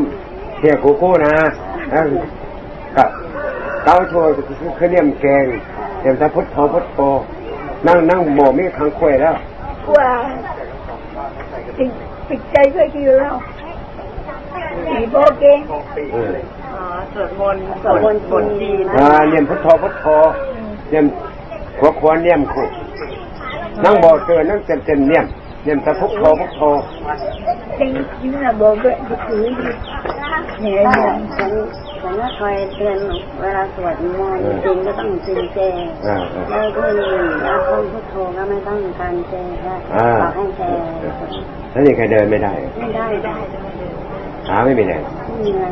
[0.59, 1.35] เสียกูกู้นะ
[1.93, 2.05] เออ
[2.97, 3.09] กับ
[3.85, 4.33] เก้าโชว์
[4.79, 5.47] คือเนียมแกง
[6.01, 6.99] เตรียมถ้าพุทโธพุทโธ
[7.87, 9.35] นั่งนั่งโมมีขังควยแล้ว
[9.97, 10.11] ว่า
[11.79, 11.91] ติด
[12.29, 13.31] ติดใจก็คือเรา
[14.91, 15.45] สีโบเก
[16.12, 16.34] เออ
[16.74, 16.82] อ๋อ
[17.14, 20.07] สวดมนต์สวดมนต์บทจีนอ่าเนียมพุทโธพุทโธ
[20.91, 21.07] เนียม
[21.78, 22.66] ขวบควรเนียมคู่
[23.84, 25.24] นั่งบ่อเตือนนั่งเต็มเต็มเนียม
[25.64, 26.61] เนียมถ้าพุทโธพุทโธ
[27.78, 28.95] จริงจริงนะบอกเลย
[29.26, 29.43] คือ
[30.61, 31.53] เนี่ยเนี่ยฉัน
[32.01, 32.99] ฉันก็คอยเตือน
[33.41, 35.59] เวลาสวดมนต์จริงก็ต้องจริงเจ
[36.07, 36.84] อ่าอ่าแล้วก็
[37.45, 39.34] แล้วคนพุทโธก็ไม่ต้องการเจ
[39.64, 39.72] ก็
[40.22, 40.62] บอกให้เจ
[41.72, 43.36] แล้วนี่ใครเดินไม่ได้ ไม่ได้ได้
[44.51, 45.66] ขาไม่มีแรงไม่มีอะไร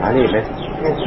[0.00, 0.38] ขารีบไหม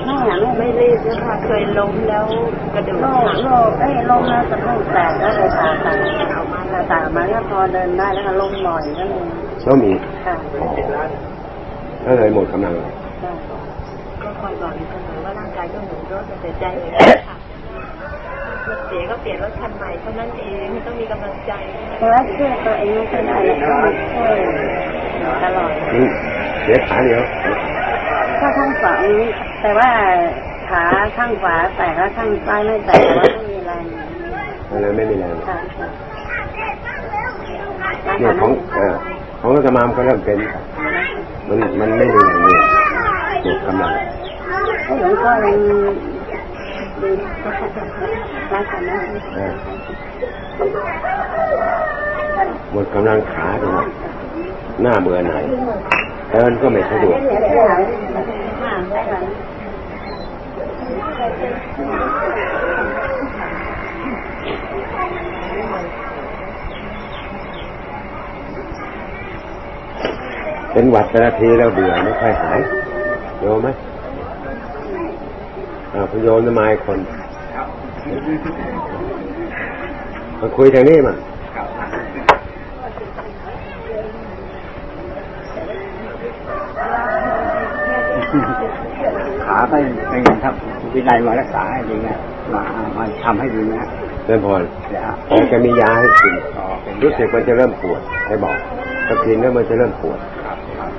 [0.05, 2.25] ไม่อะไม่ไม่รีบนะคะเคยล้มแล้ว
[2.73, 5.97] กระดูกโรคโรคเอ้ยลมแล้วสะโพกแตกก็เลยผ่าตัด
[6.31, 9.23] เอามาผ่าตัดมาก็พอเดินได้แล้วก็ลมบ่อยก็เลย
[9.65, 9.91] ก็มี
[10.25, 10.35] ค่ะ
[12.05, 12.73] ก็เลยหมดกำลัง
[14.23, 16.91] ก็คอยบอกอยู่เสมอว่าร่างกายก็หมุนรถแต่ใจเลย
[17.27, 17.37] ค่ะ
[18.67, 21.51] รถเสียก็เปลี่ยนรถคันใหม่เท่านั้นเองต้องมีกำลังใจ
[21.97, 24.35] แต่ว่าช่วยตัวเองไม่ค่อยได้แล้วต้องช่วย
[25.43, 26.09] ตลอดอืม
[26.67, 27.23] เสียขาเดียว
[28.39, 29.01] ถ้าข้างสอง
[29.61, 29.89] แต่ว่า
[30.69, 30.83] ขา
[31.17, 33.83] ข้างขวาแตกแล้วข้างซ้ายไม่แตกแต่ว่าไม่มีแรง
[34.69, 35.57] อะไรไม่มีแรงค่ะ
[38.19, 38.95] เนี่ยของเออ
[39.41, 40.37] ของรัฐมามก็เริ่มเป็น
[41.47, 42.59] มันมันไม่มีแรงเลย
[43.43, 43.91] หมดกำลัง
[44.83, 45.57] ให้หลวงพ่อยัง
[47.01, 47.09] ดี
[48.51, 48.97] รักกันนะ
[49.35, 49.53] เออ
[52.71, 53.87] หมดกำลังขาไปหมด
[54.81, 55.43] หน้าเบื่อหน่าย
[56.31, 57.17] เดินก็ไม่สะดวก
[70.71, 72.59] เป็นหวัดแต่ละทีแล้วเบื่อไม่ค่อยหาย
[73.41, 73.67] โยมไหม
[75.93, 76.99] อ่าคุณโยมทำไมคน
[80.39, 81.36] มาคุยทางนี้มั้งขา
[89.61, 89.81] ก็เป็น
[90.25, 90.53] อย่างครับ
[90.93, 92.17] วินัยมารักษาให้ดีนะ
[92.53, 92.61] มา
[92.97, 93.87] มาทำให้ดีนะ
[94.25, 94.61] เริ่มพร
[94.93, 98.57] นะฮะผมจะมียาให้กินอ๋อเป็นรู้สึกมันจะเริ่มปวดให้บอก
[99.07, 100.91] ถ้ากินแล้วมันจะเริ่มปวดครับครับ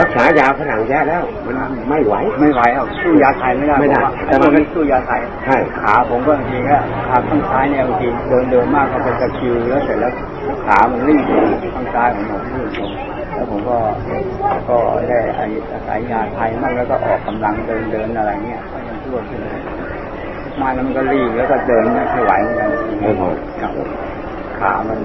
[0.00, 1.56] รักษายาฝรั่งแย่แล้ว มัน
[1.88, 6.78] ไม่ไหวไม่ไหวเอาสู้ยาไทยไม่ได้ไม่ได้แต่มันไม่สู้ยาไทยใช่ขาผมก็บางทีก็
[7.08, 10.12] ขาข้างซ้ายเนี่ยบางทีเดินเดินมากก็เป็นตะคริวแล้วเสร็จแล้ว
[10.66, 11.22] ขามันรีบ
[11.74, 13.76] ข้างซ้ายของผมรีบลง แล้วผมก็
[14.68, 14.76] ก็
[15.08, 19.60] ได้อาศัยยาไทยมั่งแล้วก็ออกกำลังเดินเดินอะไรเงี้ยก็ยังช่วยขึ้นเลย
[20.60, 22.68] มาแล้วมันก็รีบแล้วก็เดินไม่ไหวเหมือนกัน
[23.00, 23.28] ไม่พอ
[23.60, 23.72] ครับ
[24.60, 24.98] ขามัน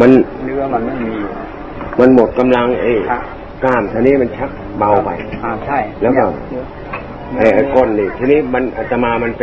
[0.00, 0.10] มัน
[0.44, 1.30] เนื้อมันไม่มีอยู่
[2.00, 3.22] มันหมดกำลังเอ้ครับ
[3.64, 5.10] กล้ามทีนี้มันชักเบาไป
[5.44, 6.64] อ่าใช่ แล้วก็เนื้อ
[7.36, 9.42] ไอ้ไอ้ก้นนี่ทีนี้มันอาตมามันไป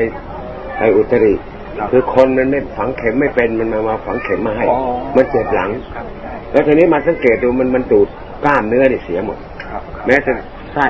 [0.80, 1.34] ไอ้อุตริ
[1.78, 4.80] ครับคือคนมันไม่ฝังเข็มไม่เป็นมันมามาฝังเข็มมาให้อ๋อ
[5.16, 8.08] มันเจ็บหลังครับใช่ แล้วทีนี้มาสังเกตดูมันมันดูด
[8.46, 10.32] กล้ามเนื้อนี่เสียหมดครับแม้แต่
[10.74, 10.86] ใช่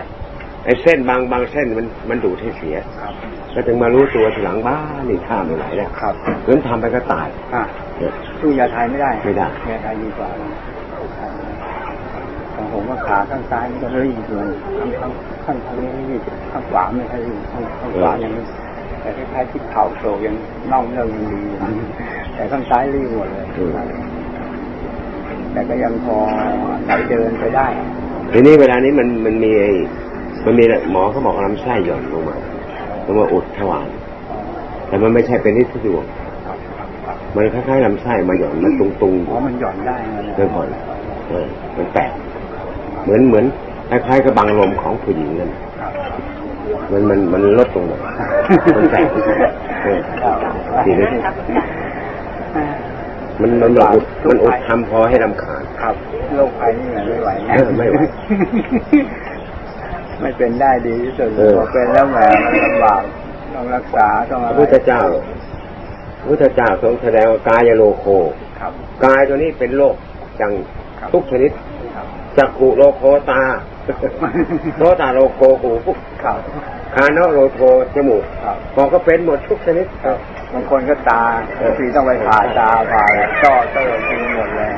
[0.65, 3.13] ไอ้เส้นบางบางเส้นมันมันดูดให้เสียครับ
[3.53, 4.77] แล้วถึงมารู้ตัวทีหลังบ้า
[5.09, 6.13] นี่ท่าไม่ไหวแล้วครับ
[6.45, 7.63] เริ่มทำไปก็ตายอะ
[7.97, 10.29] เนี่ยสู้ยาไทยไม่ได้ ไม่ได้ยาไทยดีกว่า
[12.55, 15.11] ของผมว่าขาข้างซ้ายมันก็รีบเลยข้างข้าง
[15.45, 18.41] ข้างทางนี้รีบข้างขวาไม่ค่อยรีบข้างข้างขวายังไม่
[19.01, 20.35] แต่คล้ายๆที่เข่าโตกยัง
[20.71, 21.57] น่องเริ่มยังดีอยู่
[22.35, 23.45] แต่ข้างซ้ายรีบหมดเลย
[25.53, 26.17] แต่ก็ยังพอ
[26.85, 27.67] ไหลเดินไปได้
[28.31, 29.71] ทีนี้เวลานี้มันมันมีไอ้
[30.45, 32.37] มันมีหมอเขาบอกลำไส้หย่อนลงมา
[33.05, 33.87] ลงมาอุดทวาร
[34.87, 36.03] แต่มันไม่ใช่เป็นที่สะดวก
[37.35, 40.67] มันคล้ายๆลำไส้มาหย่อนมันตุงๆออ๋อยู่มันหย่อนได้นะเรื่องผ่อน
[41.29, 41.45] เออ
[41.77, 42.11] มันแปลก
[43.03, 43.45] เหมือนเหมือน
[43.89, 45.51] คล้ายๆกับบังลมของผู้หญิงนั่น
[46.91, 48.11] มันมันมันลดลงมา
[48.77, 49.07] มันแปลก
[49.83, 49.99] เออ
[50.85, 51.21] ทีนี้มัน
[53.41, 55.95] มันมันอุดมันอุดทำพอให้ลำคาญครับ
[56.35, 57.97] โรคภัยนี่ไม่ไหวเออไม่ไหว
[60.21, 63.01] ไม่เป็นได้ดีที่สุดเออพอเป็นแล้วแหมมันลำบาก
[63.55, 65.01] ต้องรักษาต้องพอะระไรพุทธเจ้า
[66.19, 68.05] พระพุทธเจ้าทรงแสดงว่ากายโลโค
[68.59, 68.71] ครับ
[69.05, 69.95] กายตัวนี้เป็นโรค
[70.37, 70.51] อย่าง
[70.99, 71.51] ครับทุกชนิด
[71.95, 72.07] ครับ
[72.37, 73.41] จักขุโลโคตา
[74.77, 75.71] โสตาโลโคหู
[76.23, 76.37] ครับ
[76.95, 77.59] คานะโลโท
[77.95, 80.17] จมูกครับพอก็เป็นหมดทุกชนิดครับ
[80.53, 81.23] บางคนก็ตา
[81.61, 83.03] บางทีต้องไปผ่าตาผ่า
[83.43, 84.71] ต้อเต้อทิ้งหมดเลย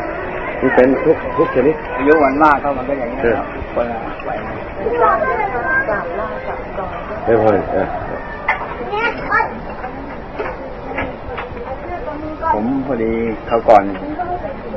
[0.62, 4.30] มันเป็นทุกทุกชนิดอายุมันมากเข้ามันก็อย่างนี้ยครับคนละไป
[5.02, 5.18] กราบ
[5.90, 6.90] กราบล่ากราบก่อน
[7.26, 7.88] ไม่พอเออ
[12.54, 13.14] ผมพอดี
[13.48, 13.84] เขาก่อน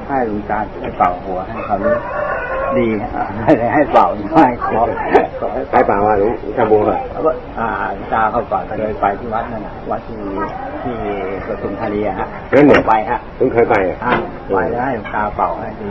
[0.08, 1.94] ให้ลุงตาไปเป่าหัวให้เขานี้
[2.78, 4.80] ดีอะให้ให้เป่าไม่ขอ
[5.40, 7.68] ขอให้ไปเปล่าว่าหลวงตาบัวอะแล้วก็อ่า
[8.12, 10.18] ตาเขาก่อนเคยไปที่วัดนั่นน่ะวัดที่
[10.82, 10.94] ที่
[11.46, 14.12] ปทุมธานีอะฮะนั่นเหรอไปฮะเพิ่งเคยไปอะอ่า
[14.52, 15.88] ไปแล้วให้ตาเป่าให้ดี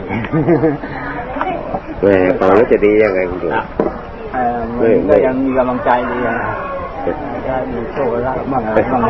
[2.00, 3.64] แหมเปล่าแล้วจะดียังไงคุณดูอะ
[4.32, 6.36] เอ่อมันก็ยังมีกำลังใจดีอะ
[7.46, 9.02] ได้มีโชคลาภบ้างอะไรบ้าง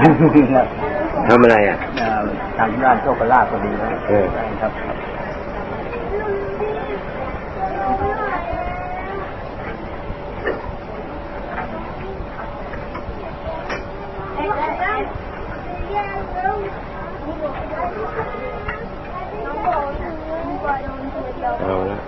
[1.28, 2.22] ทำอะไรอะเอ่อ
[2.58, 4.72] ทางด้านโชคลาภก็ดีนะเออใช่ครับ
[21.62, 21.98] เอาละ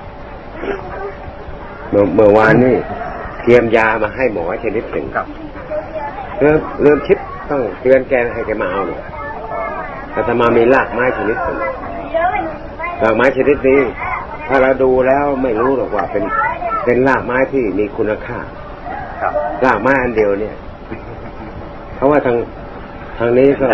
[1.91, 2.77] เมื่อเมื่อวานนี่
[3.43, 5.27] เตรียมยามาให้หมอชนิดหนึ่งครับ
[6.41, 7.19] เริ่มเริ่มคิด
[7.51, 9.03] ต้องเตือนแกให้แกมาเอาหน่อย
[10.15, 11.59] อาตมามีรากไม้ชนิดหนึ่ง
[13.03, 13.81] รากไม้ชนิดนี้
[14.49, 16.25] ถ้าเราดูแล้วไม่รู้หรอกว่าเป็น
[16.85, 18.39] เป็นรากไม้ที่มีคุณค่า
[19.21, 19.33] ครับ
[19.65, 20.57] รากไม้อันเดียวเนี่ย
[22.01, 22.37] เพราะว่าทาง
[23.19, 23.67] ทางนี้ก็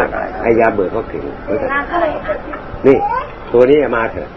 [0.42, 1.68] ไอยาเบื่อก็ถึงเหมือนกัน
[2.86, 2.98] นี่
[3.52, 4.28] ตัวนี้มาเถอะ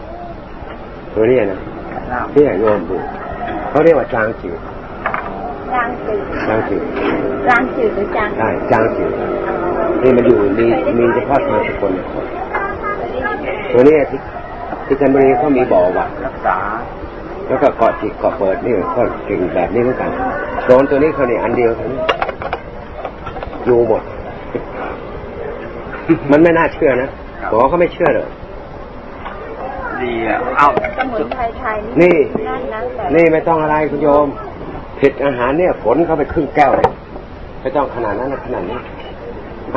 [1.15, 1.59] ตัวนี้นะ
[2.11, 2.97] ลาภที่โยมดู
[3.69, 4.59] เขาเรียกว่าจางจืด
[5.73, 6.83] จางจืดจางจืด
[7.47, 9.11] จางจืดหรือจางใช่จางจืด
[10.03, 10.65] นี่มันอยู่มี
[10.99, 12.25] มีเฉพาะทางสกลนคร
[13.73, 14.19] ตัวนี้ที่
[14.85, 16.57] ที่จันทบุรีเขามีบ่อว่ะรักษา
[17.47, 20.09] แล้วก็เกาะจิกเกาะเปิดนี่ก็เก่งแบบนี้เหมือนกัน
[20.63, 21.87] โซนตัวนี้เขาเนี่ยอันเดียวเท่า
[23.59, 24.03] นี้อยู่หมด
[26.31, 27.09] มันไม่น่าเชื่อนะ
[27.49, 28.27] หมอเขาไม่เชื่อเลย
[30.01, 34.27] ดีอะเอ้าสมุนไพรไทยนี่นั่นนะแต่นี่ไม่ต้องอะไรคุณโยม
[34.99, 36.89] ผิดอาหารเนี่ยฝนเข้าไปครึ่งแก้วเลย
[37.61, 38.79] ไม่ต้องขนาดนั้นนะขนาดนี้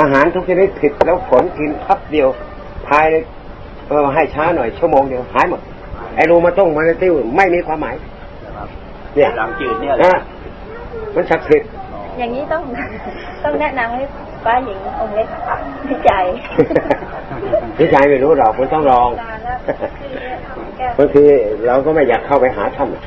[0.00, 2.28] อาหารทุกชนิดผิดแล้วฝนกินพับเดียว
[2.88, 3.14] ภายใน
[3.88, 5.60] เออให้ช้าหน่อยชั่วโมงเดียวหายหมด
[6.16, 7.94] ไอ้รูมาต้งมาในติ้วไม่มีความหมาย
[9.14, 10.20] เนี่ยหลังจืดเนี่ยนะ
[11.14, 11.70] มันศักดิ์สิทธิ์
[12.18, 12.62] อย่างนี้ต้อง
[13.44, 14.02] ต้องแนะนำให้
[14.44, 15.28] ป้าหญิงองค์เล็ก
[15.88, 16.24] วิจัย
[17.76, 20.10] พี่ชายไม่รู้หรอกมันต้องลองนานแล้วคือ
[20.78, 21.24] แก้วบางที
[21.66, 23.04] เราก็ไม่อยากเข้าไปหาท่านหรอก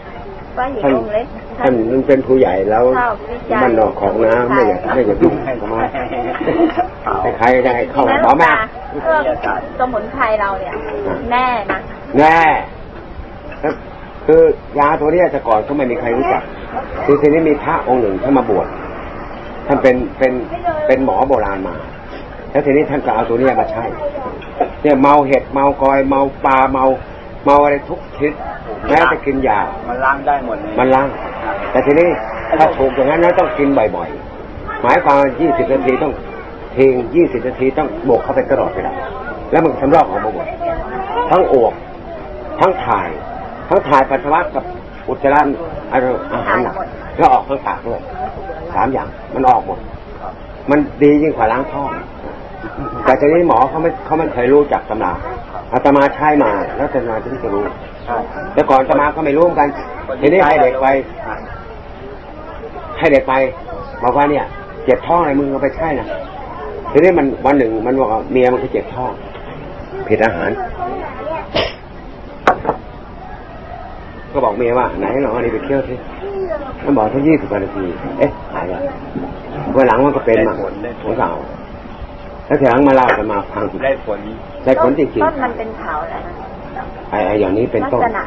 [0.58, 1.28] ป้าหญิงท่านองค์เล็ก
[1.60, 5.76] ท่านมันเป็นผู้ใหญ่แล้วชอบวิจัยมันนอกของน้ำไม่อยากไม่อยากยุ่งทำไม
[7.38, 8.49] ใครๆได้เข้าแม่ขอแม่
[9.03, 9.18] เพื่อ
[9.80, 10.74] สมุนไพรเราเนี่ย
[11.32, 11.80] แน่นะ
[12.20, 12.39] แน่
[14.26, 14.43] คือ
[14.80, 16.43] ยาตัวเนี้ยแต่ก่อนก็ไม่มีใครรู้จัก
[17.06, 18.68] คือทีนี้มีพระองค์หนึ่งท่านมาบวช
[19.68, 20.34] ท่านเป็นเป็น
[20.88, 21.76] เป็นหมอโบราณมา
[22.51, 23.84] แล้วทีนี้ท่านก็เอาตัวเนี้ยมาใช้
[24.82, 26.86] เนี่ยเมาเห็ดเมากอยเมาปลาเมา
[27.45, 28.34] เมาอะไรทุกชนิด
[28.88, 29.59] แม้จะกินยา
[29.89, 31.07] มันล้างได้หมดเลยมันล้าง
[31.72, 32.09] แต่ทีนี้
[32.59, 36.13] ถ้าถูกอย่างนั้นแล้วต้องกินบ่อยๆ หมายความว่า20นาทีต้อง
[36.76, 38.93] ทิ้ง20นาทีต้องบวกเข้าไปตลอดเวลา
[39.51, 40.47] แล้วมันสำรอกออกมาหมด
[41.30, 41.74] ทั้งอวก
[42.59, 43.09] ทั้งถ่าย
[43.70, 44.63] ทั้งถ่ายปัสสาวะกับ
[45.07, 45.39] อุจจาระ
[46.34, 46.76] อาหารหนัก
[47.18, 48.01] แล้วออกทั้งปากด้วย
[48.76, 49.80] สามอย่าง มันออกหมด
[50.69, 51.89] มันดียิ่งกว่าล้างท้อง
[53.05, 55.11] แต่ทีนี้หมอเขาไม่เขาไม่เคยรู้จักตำรา
[55.73, 57.63] อาตมาใช้มา แล้วอาตมาถึงจะรู้
[58.53, 59.67] แต่ก่อนอาตมาก็ไม่รู้กัน
[60.21, 60.88] ทีนี้ให้เด็กไป
[62.99, 63.34] ให้เด็กไป
[64.03, 64.45] บอกว่าเนี่ย
[64.86, 66.07] เจ็บท้องอะไรมึงเอาไปใช่นะ
[66.91, 69.11] ทีนี้มันวันหนึ่งมันบอกเมียมันก็เจ็บท้อง
[70.07, 70.49] ผิดอาหาร
[74.32, 75.82] ก็บอกเมียว่าไหนลออันนี้ไปเที่ยว
[76.82, 77.86] สิมันบอกทั้งยี่สิบนาที
[78.19, 78.82] เอ๊ะหายแล้ว
[79.76, 80.61] วันหลังมันก็เป็นมาข
[81.07, 81.32] องเก่า
[82.47, 84.19] แล้วทีหลังมาเล่าจะมาฟังได้ผล
[84.65, 88.23] ได้ผลจริงต้นมันเป็นเขาแหละๆไอ้ไอ้อย่างนี้เป็นลักต้นษณะ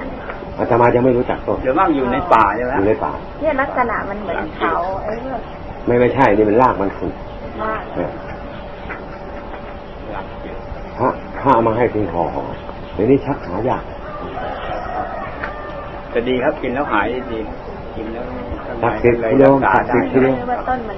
[0.59, 4.75] อาตมายังไม่รู้จักต้นเดี๋ยวมั่งอยู่ในป่าใช่ไหมอยู่ในป่าเนี่ยลักษณะมันเหมือนเขา
[5.05, 5.41] ไอ้เรื่อง
[5.87, 7.13] ไม่ไม่ใช่นี่มันรากมันขุด
[7.63, 8.11] มากเออ
[10.99, 12.45] พระพระเอามาให้เป็นห่อห่อ
[12.95, 13.85] เดี๋ยวนี้ชักหายาก
[16.13, 17.41] จะดีครับกินแล้วหายดี
[17.99, 18.27] กินแล้ว
[18.83, 20.97] ศักดิ์สิทธิ์โยมศักดิ์สิทธิ์ที่โยมว่าต้นมัน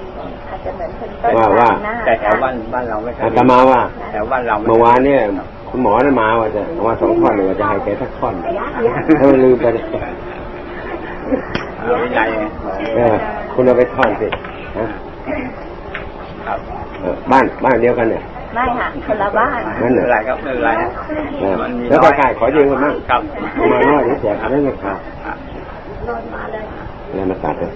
[0.49, 3.81] อาจจะเหมือนเป็นต้นว่าว่าหน้าแต่แถวบ้านบ้านเราไม่เคยอาตมาว่า
[4.11, 5.19] แถวบ้านเราไเมื่อวานเนี่ย
[5.69, 8.33] คุณหมอนั่นมาว่าจะเอามาสองท่อนเลยว่าจะให้แกสักท่อน
[9.19, 9.85] ถ้ามันลืมไปเลย
[11.77, 12.43] เอาวินัยไง
[12.95, 13.15] เออ
[13.53, 14.27] คุณเอาไปท่อนสิ
[14.77, 14.85] ฮะ
[16.47, 16.59] ครับ
[17.01, 18.23] เออบ้านบ้านเดียวกันเนี่ย
[18.55, 20.89] ไม่ค่ะคนละบ้านนั่นไม่เหรเป็นไรอครับไม่เป็นไรฮะ
[21.41, 23.21] เออมันมีแล้วน้อยใกล้ๆขอยืมกันมั่งครับ
[23.55, 25.33] เอามาน้อยเดี๋ยวแจกอะไรไม่ขาดอะ
[27.13, 27.71] แล้วมาตัดเลย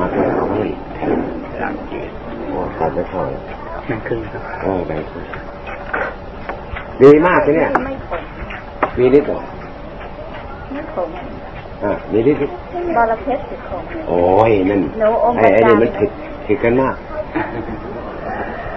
[0.04, 0.62] าตัดเอาให้
[0.94, 1.18] แทน
[1.62, 2.08] ล้างจืด
[2.48, 3.34] โอ้ตัดไปเท่าไหร่
[3.90, 5.24] นั่นครึ่งครับเออแบ่งครึ่ง
[7.02, 8.22] ดีมากเลยเนี่ยไม่ขม
[8.98, 9.40] มีฤทธิ์เหรอ
[10.72, 11.08] ไม่ขม
[11.84, 12.54] อ่ามีฤทธิ์
[12.96, 16.10] บอระเพ็ดสิขมโอ้ยนั่นหนูอมไอ้ไอ้นี่ประจำมันผิด
[16.46, 16.94] ผิดกันมาก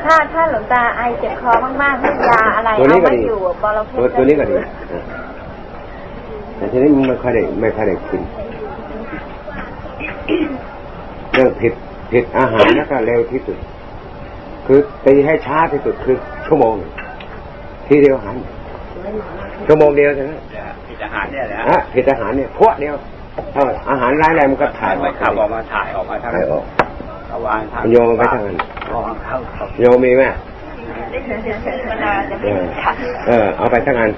[0.05, 1.51] ถ้าถ้าหลวงตาไอเจ็บคอ
[1.81, 4.69] มากๆยาอะไรตัวนี้เอาก็ไม่ดีอยู่บอระเพ็ดตัวตัวนี้ก็ดีอะ
[6.57, 8.21] แต่ทีนี้มันไม่ค่อยได้ไม่ค่อยได้กิน
[11.33, 11.73] เรื่องผิด
[12.11, 13.57] ผิดอาหารแล้วก็เร็วที่สุด
[14.65, 16.15] คือตีให้ช้าที่สุดคือ
[16.47, 16.91] ชั่วโมงหนึ่ง
[17.87, 18.35] ทีเดียวหัน
[19.67, 20.31] ชั่วโมงเดียวใช่ไหม
[20.87, 22.95] ผิดอาหารเนี่ยแหละฮะผิดอาหารเนี่ยพวกเดียว
[23.53, 26.63] ถ้าอาหารร้ายแรงมันก็ถ่ายไม่ขับออกมาถ่ายออกมาทางถ่ายออก
[27.29, 28.57] เอาวางทางมันโยมไปทางนั้น
[28.91, 30.23] อ๋อครับครับโยมมีไหม
[32.43, 32.63] เออ
[33.27, 34.11] เออ เอาไปทั้งอัน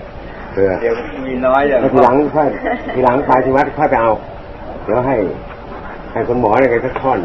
[0.52, 0.96] เผื่อเดี๋ยว
[1.28, 2.48] มีน้อยเดี๋ยวแล้วทีหลังค่อย
[2.94, 4.12] ทีหลังไปที่วัดค่อยไปเอา
[4.84, 5.16] เดี๋ยวให้
[6.16, 7.20] ให้คุณหมออะไรกันสักท่อน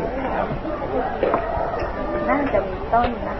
[2.28, 3.34] น่าจะมีต้นนะ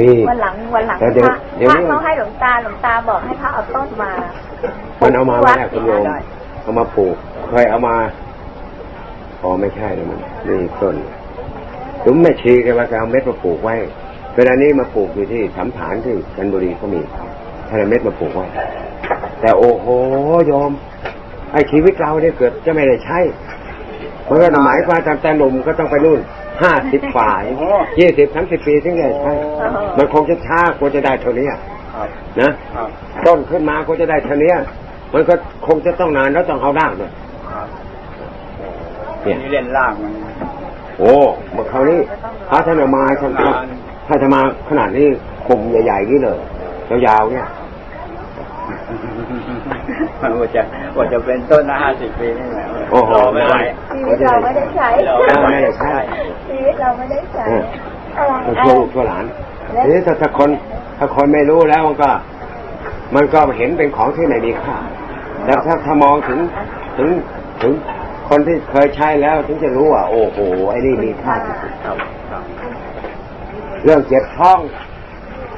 [0.00, 4.10] มีวันหลังวันหลังแต่พเดี๋ยวระเดี๋ยวพระนี้เขาให้หลวงตาหลวงตาบอกให้พระเอาต้นมา
[5.00, 6.22] มันเอามาไม่ได้คุณโยมวัด
[6.62, 7.16] เอามาปลูก
[7.48, 7.96] เคยเอามา
[9.42, 10.94] อ๋อไม่ใช่เลยมันนี่ต้น
[12.04, 13.74] ถึงแม่ชีแกว่าแกเอาเม็ดมาปลูกไว้
[14.34, 17.00] เวลานี้มาปลูกอยู่ที่สัมผานที่จันทบุรีก็มี
[17.68, 18.46] ถ้าเอาเม็ดมาปลูกไว้
[19.40, 19.86] แต่โอ้โห
[20.46, 20.70] โยม
[21.52, 23.18] ไอ้ชีวิตเราเนี่ยเกิดจะไม่ได้ใช้
[24.32, 26.20] มันก็หมายความจำแต่หนุ่มก็ต้องไปนู่น
[26.62, 27.42] ห้าสิบฝ่าย
[28.00, 29.32] ยี่สิบสามสิบปีถึงจะได้ใช้
[29.98, 31.60] มันคงจะช้ากว่าจะได้เท่านี้อะ
[31.94, 32.08] ครับ
[32.40, 32.88] นะครับ
[33.26, 34.52] ต้นขึ้นมาก็จะได้เท่านี้
[35.14, 35.34] มันก็
[35.66, 37.12] คงจะต้องนานแล้วต้องเอารากด้วย
[37.52, 37.68] ครับ
[39.22, 40.12] เนี่ยนี่เล่นล่างมัน
[40.98, 41.14] โอ้
[41.52, 42.00] เมื่อคราวนี้
[42.50, 43.48] ถ้าท่านเอามาท่านก็
[44.06, 45.06] ถ้าจะมาขนาดนี้
[45.46, 46.38] คมใหญ่ๆนี่เลย
[47.06, 47.46] ยาวๆเนี่ย
[50.40, 50.62] ว่าจะ
[50.96, 53.54] ว่าจะเป็นต้นละห้าสิบปีนี่แหละโอ้โหรอไม่ไหว
[53.90, 55.14] ชีวิตเราไม่ได้ใช้เรา
[55.50, 55.94] ไม่ได้ใช้
[56.48, 57.44] ชีวิตเราไม่ได้ใช้
[58.16, 59.24] เออต้องช่วยลูกช่วยหลาน
[59.84, 60.50] ทีนี้ถ้าถ้าคน
[60.98, 62.10] ถ้าคนไม่รู้แล้วมันก็
[63.14, 64.76] มันก็เห็นเป็นของที่ไม่มีค่า
[65.44, 66.38] แต่ถ้าถ้ามองถึง
[66.98, 67.10] ถึง
[67.62, 67.72] ถึง
[68.28, 70.38] คนที่เคยใช้แล้วถึงจะรู้ว่าโอ้โห
[70.70, 71.96] ไอ้นี่มีค่าที่สุดครับ
[72.30, 72.42] ครับ
[73.84, 74.58] เรื่องเจ็บท้อง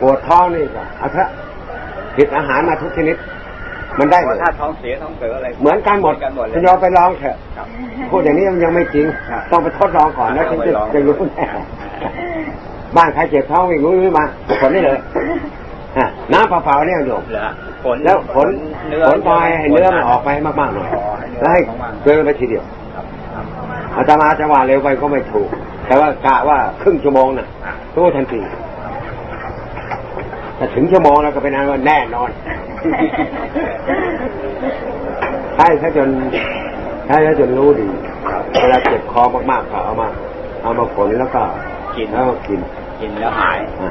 [0.01, 1.29] ปวดท้องนี่ก็เอาเถอะ
[2.17, 3.17] ผิดอาหารมาทุกชนิด
[3.99, 7.67] มันได้หมดถ้าท้องเสียท้องเสียอะไร เหมือนกันหมดกันหมดเลคุณยยอมไปลองเถอะครับ
[8.11, 11.47] พูดอย่างนี้มันยังไม่จริงครับต้องไปทดลองก่อนแล้วถึงจะต้องไปลองจะรู้แน่
[12.97, 14.25] บ้านใครเจ็บท้องวิ่งรู้นมา
[14.61, 14.99] ผลนี่เลย
[15.99, 17.49] ฮะน้ำเปล่าๆเนี่ยโยมเหรอ
[17.85, 18.49] ผลแล้วผล
[18.89, 21.61] เนื้อผลพลอยให้เนื้อมันออกไปมากๆหน่อยอ๋อให้เนื้อแล้วให้
[22.05, 22.65] เดินไปทีเดียว
[23.97, 25.49] อาตมาจะว่าเร็วไปก็ไม่ถูก
[25.87, 27.49] แต่ว่ากะว่าครึ่งชั่วโมงน่ะ
[27.95, 28.41] รู้ทันที
[30.65, 32.31] ถ้าถึงชั่วโมงแล้วก็เป็นอันว่าแน่นอน
[35.57, 36.09] ใช่ถ้าจน
[37.07, 37.87] ใช่ถ้าจนรู้ดี
[38.61, 40.09] เวลาเจ็บคอมากๆก็เอามา
[40.63, 41.43] เอามาผลแล้วก็
[41.97, 42.61] กินแล้วก็กิน
[43.01, 43.91] กินแล้วหายอะ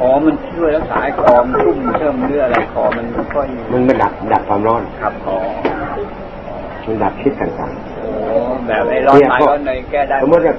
[0.00, 5.36] อ๋อมันช่วยรักษาให้คอมันชุ่มเชื่อมเลือดอะไรคอมันไม่ค่อยมันไม่ดับดับความร้อนครับคอ
[6.86, 10.54] มันดับพิษต่างโอ้แบบไอ้ร้อนไม้ร้อนเนยแก้ได้ๆสมมติว่า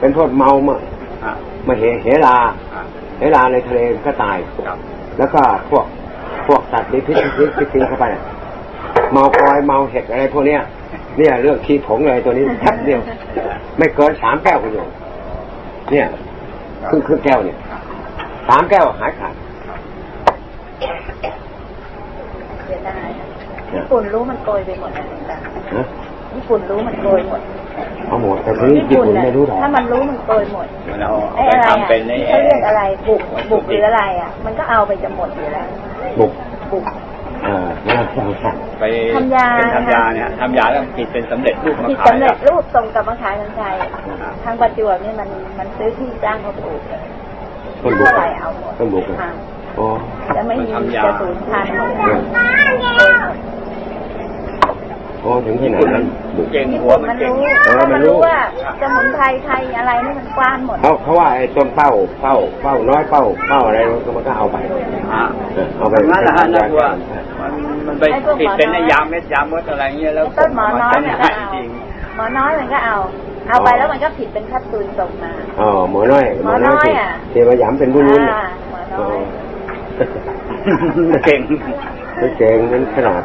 [0.00, 0.76] เป็นโทษเมามา
[1.24, 1.32] อะ
[1.66, 2.36] มาเหเหลา
[2.74, 2.84] อะ
[3.20, 4.78] เหลาในทะเลก็ตายครับ
[5.18, 5.40] แล้วก็
[5.70, 5.84] พวก
[6.46, 8.22] พวกสัตว์มีพิษพิษพิษกินเข้าไปน่ะ
[9.12, 10.60] เมาปลอยเมาเห็ดอะไรพวกเนี้ย
[11.18, 13.00] เนี่ยเรื่องขี้ผงเลยตัวนี้แทบเดียว
[13.78, 14.88] ไม่เกินสามแก้วคุณโยม
[15.90, 16.06] เนี่ย
[16.88, 17.56] ครึ่งครึ่งแก้วเนี่ย
[18.48, 19.34] สามแก้วหายขาด
[22.64, 23.08] เสียดาย
[23.74, 25.36] ญี่ปุ่นรู้มันโกยไปหมดนะหลวงตา
[25.76, 25.84] นะ
[26.34, 27.40] ญี่ปุ่นรู้มันโกยหมด
[28.06, 30.66] เอาหมดแต่ทีนี้ญี่ปุ่นน่ะไม่รู้หรอกถ้ามันรู้มันโกยหมด
[31.00, 35.66] เราไอ้ไปอะไรอะทำเป็นไอ้เขาเรียกอะไรบุกบุกหรืออะไรอะ มันก็เอาไปจะหมดอยู่แล้ว
[36.18, 36.32] บุก
[36.72, 36.84] บุก
[37.44, 38.84] เอ่อน่าสงสารไป
[39.16, 43.74] ทำยาเป็นทำยาเนี่ยทำยาแล้วผิดเป็นสำเร็จรูปมาผิดขายสำเร็จรูปส่งกลับมาขายทางไทย
[44.44, 45.28] ทางประจวบนี่มัน
[45.58, 46.80] มันซื้อที่จ้างเขาปลูก
[47.82, 49.30] ต้นบุกเท่าไหร่เอาหมดต้นบุกอะค่ะ
[49.78, 49.88] อ๋อ
[50.36, 50.72] จะไม่มี
[51.04, 51.90] จะสูญพันธุ์หมด
[55.22, 56.04] โอ้ถึงที่ไหนนั้น
[56.36, 58.38] บุกเก่งญี่หัวปุ่นมัมันนเก่งรู้เออมันมันรู้รู้ว่า
[58.80, 61.90] สมุนไพรไทยอะไรนี่มันกว้านหมดเขาเขาว่าไอ้ต้นเป้า
[62.22, 64.56] เป้าเป้าน้อยเป้าเป้าอะไรมันก็เอาไป
[65.12, 66.88] อะเออเอาไปงั้นแหละฮะนะว่า
[67.40, 67.52] มัน
[67.86, 68.04] มันไป
[68.40, 71.68] ผิดเป็นไอ้ยาเม็ดยาเม็ดอะไรเงี้ยแล้วไอ้ต้นหมอน้อยมันก็จำได้เอาจริง
[72.16, 72.96] หมอน้อยมันก็เอา
[73.48, 79.18] เอาไปแล้วมันก็ผิดเป็นแคปซูลส่งมาอ๋อหมอน้อยหมอน้อยที่อะที่มาย้ำเป็นผู้นู้นอ่าหมอน้อย
[81.26, 81.40] เก่ง
[82.18, 83.22] ไม่เก่งมันขนาด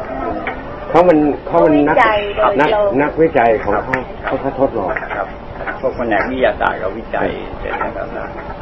[0.88, 5.26] เขามันเขามันนักวิจัยโดยนักตรงนักวิจัยของเขาเขาเขาทดลองครับ
[5.80, 7.28] พวกแผนกวิทยาศาสตร์กับวิจัย
[7.60, 8.02] เสร็จแล้วก็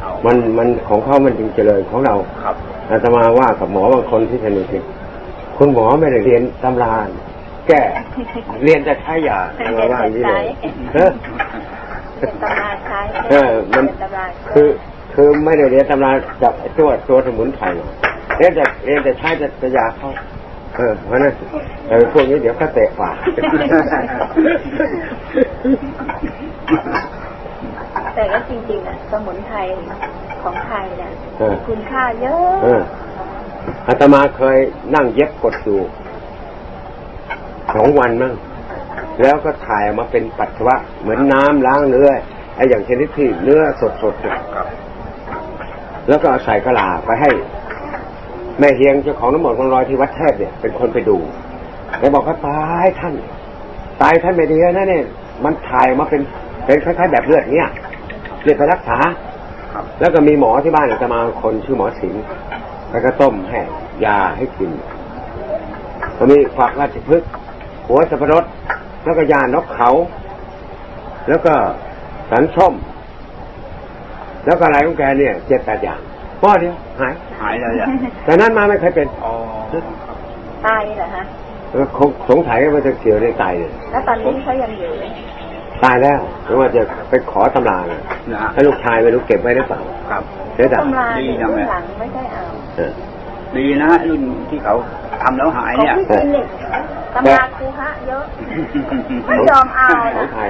[0.01, 2.55] เอามันมันของเขามันจึงเจริญของเราครับ
[2.89, 4.83] อาตมาว่ากับหมอบางคนที่สนิทกัน
[5.57, 6.93] คุณหมอไม่ได้เรียนตำรา
[7.67, 7.81] แก้
[8.63, 10.45] เรียนแต่ใช้ยาอาตมาว่าอย่างนี้เลย
[10.93, 11.11] เออ
[12.19, 12.99] เป็นตำราใช้
[13.29, 14.69] เออมันเป็นตำราคือ
[15.13, 16.11] คือไม่ได้เรียนตำรา
[16.43, 17.89] จับไอ้ตัวตัวสมุนไพรหรอก
[18.37, 20.09] เรียนแต่เรียนแต่ใช้แต่แต่ยาเขา
[20.75, 21.33] เออเพราะนั้น
[21.89, 23.15] เออพวกนี้เดี๋ยวก็เตะปาก
[28.15, 29.57] แต่ก็จริงๆอะสมุนไพร
[30.43, 32.81] ของไทยเนี่ยเออคุณค่าเยอะเออ
[33.87, 34.57] อาตมาเคย
[34.95, 35.79] นั่งเย็บกดอยู่
[37.75, 38.33] สองวันมั่ง
[39.21, 42.09] แล้วก็ถ่ายออกมาเป็นปัสสาวะ เหมือนน้ำล้างเนื้อ
[42.55, 43.61] ไอ้อย่างชนิดที่เนื้อ
[44.03, 44.37] สดๆน่ะ
[46.07, 47.31] แล้วก็เอาใส่กระลาไปให้
[48.59, 51.17] แม่เฮียงเจ้าของน้ำหมนต์ของลอยที่วัดเทพเนี่ย เป็นคนไปดู
[51.99, 53.13] แล้วบอกว่าตายท่าน
[54.01, 55.03] ตายท่านไม่ดีนะเนี่ย
[55.43, 56.21] มันถ่ายมาเป็น
[56.65, 57.69] เป็นคล้ายๆแบบเลือดเนี้ย
[58.43, 58.97] เรียกไปรักษา
[59.99, 62.23] แล้วก็มีหมอที่บ้านอาตมาคนชื่อหมอสิงห์
[62.91, 63.59] แล้วก็ต้มให้
[64.05, 64.69] ยาให้กิน
[66.17, 67.29] ก็มีฝักราชพฤกษ์
[67.87, 68.43] หัวสับปะรด
[69.03, 69.91] แล้วก็ยานกเขา
[71.27, 71.53] แล้วก็
[72.31, 72.73] สันส้ม
[74.45, 75.99] แล้วก็อะไรของแกเนี่ยเจ็ดแปดอย่าง
[76.45, 77.87] ป้อเดียวหายหายเลยอะ
[78.25, 79.33] แต่นั้นมาไม่เคยเป็นอ๋อ
[80.65, 81.23] ตายเหรอฮะ
[81.75, 85.03] แล้วคงสงสัยว่ามันจะเกี่ยวในตายเนี่ยแล้วตอนนี้เขายังอยู่ไหม
[85.83, 89.79] ตายแล้วหรือว่าจะไปขอตำราน่ะนะฮะให้ลูกชายไม่รู้เก็บไว้หรือเปล่า
[90.09, 90.23] ครับ
[90.53, 92.43] เสียดายตำราดีเนี่ยจังเลยรุ่นหลังไม่ใช่เอา
[92.77, 92.91] เออ
[93.55, 94.75] ดีนะรุ่นที่เขา
[95.23, 96.45] ทำแล้วหายของเนี่ยพี่คลินิก
[97.15, 98.23] ตำราครูฮะเยอะ
[99.27, 100.49] ไม่ยอมเอาขอนะงไทย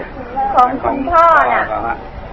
[0.56, 1.82] ของคุณพ่อน่ะอ๋อ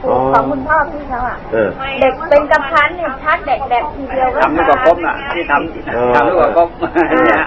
[0.03, 1.69] ของคุณพ่อพี่เขาอะเออ
[2.01, 5.53] เด็กเป็นกำพันเนี่ยชักเด็กแดกทีเดียวก็ทำลูกประคบน่ะที่ท
[5.95, 6.69] เออำทำลูกประคบ
[7.27, 7.45] เนี่ย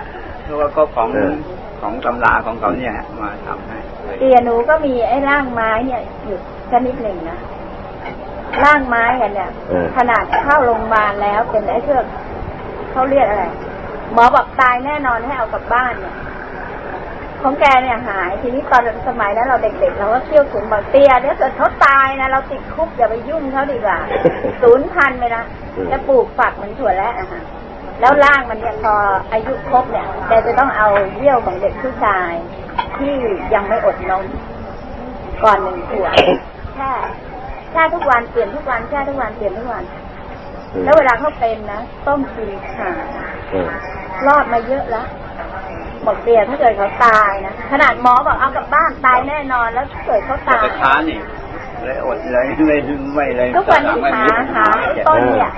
[0.47, 1.33] ลูกประคบของเออ
[1.81, 3.77] ของตำราของเขาเนี่ยมาทำให้
[4.19, 6.37] เตียหนูก็มีไอ้ร่างไม้เนี่ยอยู่
[6.71, 7.39] ชนิดหนึ่งนะ
[8.63, 12.05] ร่างไม้กันเนี่ยเออขนาดเข้าโรงพยาบาลแล้วเป็นไอ้เครื่อง
[12.91, 13.45] เขาเรียกอะไร
[14.13, 16.15] หมอบอกตายแน่นอนให้เอากลับบ้านเนี่ย
[17.45, 23.97] ของแกเนี่ยหาย ทีนี้ตอนสมัยนั้นเราเด็กๆเราก็เที่ยวขุนบอกเตียเดี๋ยวเกิดเขาตายนะเราติดคุกอย่าไปยุ่งเขาดีกว่า
[24.61, 25.43] ศูนย์พันไปนะ
[25.75, 27.41] อืมจะปลูกฝักเหมือนถั่วแล้วอะค่ะ
[28.01, 28.93] แล้วร่างมันเนี่ยพอ
[29.31, 32.31] อายุครบเนี่ยแกจะต้องเอาเยี่ยวของเด็กผู้ชาย
[32.97, 33.15] ที่
[33.53, 34.23] ยังไม่อดนม
[35.43, 36.13] ก่อนหนึ่งขวด
[36.75, 36.91] แช่
[37.71, 39.83] แช่ทุกวันเปลี่ยนทุกวันแช่ทุกวันเปลี่ยนทุกวัน
[40.83, 42.91] แล้วเวลาเขาเป็นนะต้มกินขา
[43.49, 43.69] เออ
[44.27, 45.07] รอดมาเยอะแล้ว
[46.07, 51.19] บอกเตียถ้าเกิดเขาตายนะขนาดหมอบอกเอากลับบ้านตายแน่นอนแล้วถ้าเกิดเขาแต่ตายไปช้านี่
[51.83, 52.77] เลยอดเลยไม่
[53.15, 54.25] ไม่เลยทุกวันนี้หา
[54.55, 55.51] หาไอ้ต้นเนี่ย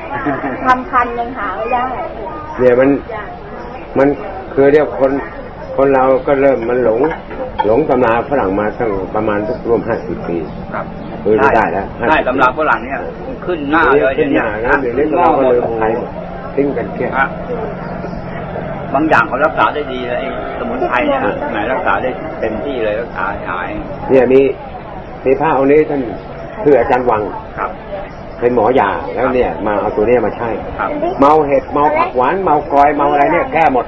[0.65, 1.85] ทำพันธุ์ยังหาไม่ได้
[2.59, 2.89] เนี่ยมัน
[3.97, 4.07] มัน
[4.53, 5.11] คือเรียกคน
[5.75, 7.01] คนเราก็เริ่มมันหลง
[7.65, 10.37] หลงตำราฝรั่งมาตั้งประมาณสักร่วมห้าสิบปี
[10.73, 10.85] ครับ
[11.23, 12.99] เออไม่ได้แล้วใช่ตำราฝรั่งเนี่ย
[13.45, 15.91] ขึ้นหน้าเลยขึ้นหน้านะเดี๋ยวนี้เราก็เลยไทย
[16.55, 17.27] ทิ้งกันเกลี้ยงฮะ
[18.97, 20.29] บางอย่างเขารักษาได้ดีเลยไอ้
[20.59, 23.69] สมุนไพรเนี่ยฮะไหนรักษาได้เต็มที่เลยรักษาหาย
[24.09, 24.41] เนี่ยมี
[25.25, 26.01] มีพระองค์นี้ท่าน
[26.63, 27.21] คืออาจารย์วัง
[27.57, 27.71] ครับ
[28.39, 30.89] เป็นหมอยาแล้วเนี่ย มาเอาตัวเนี้ยมาใช้ครับ
[31.19, 33.85] เมาเห็ดเมาผักหวานเมากอยเมาอะไรเนี่ยแก้หมด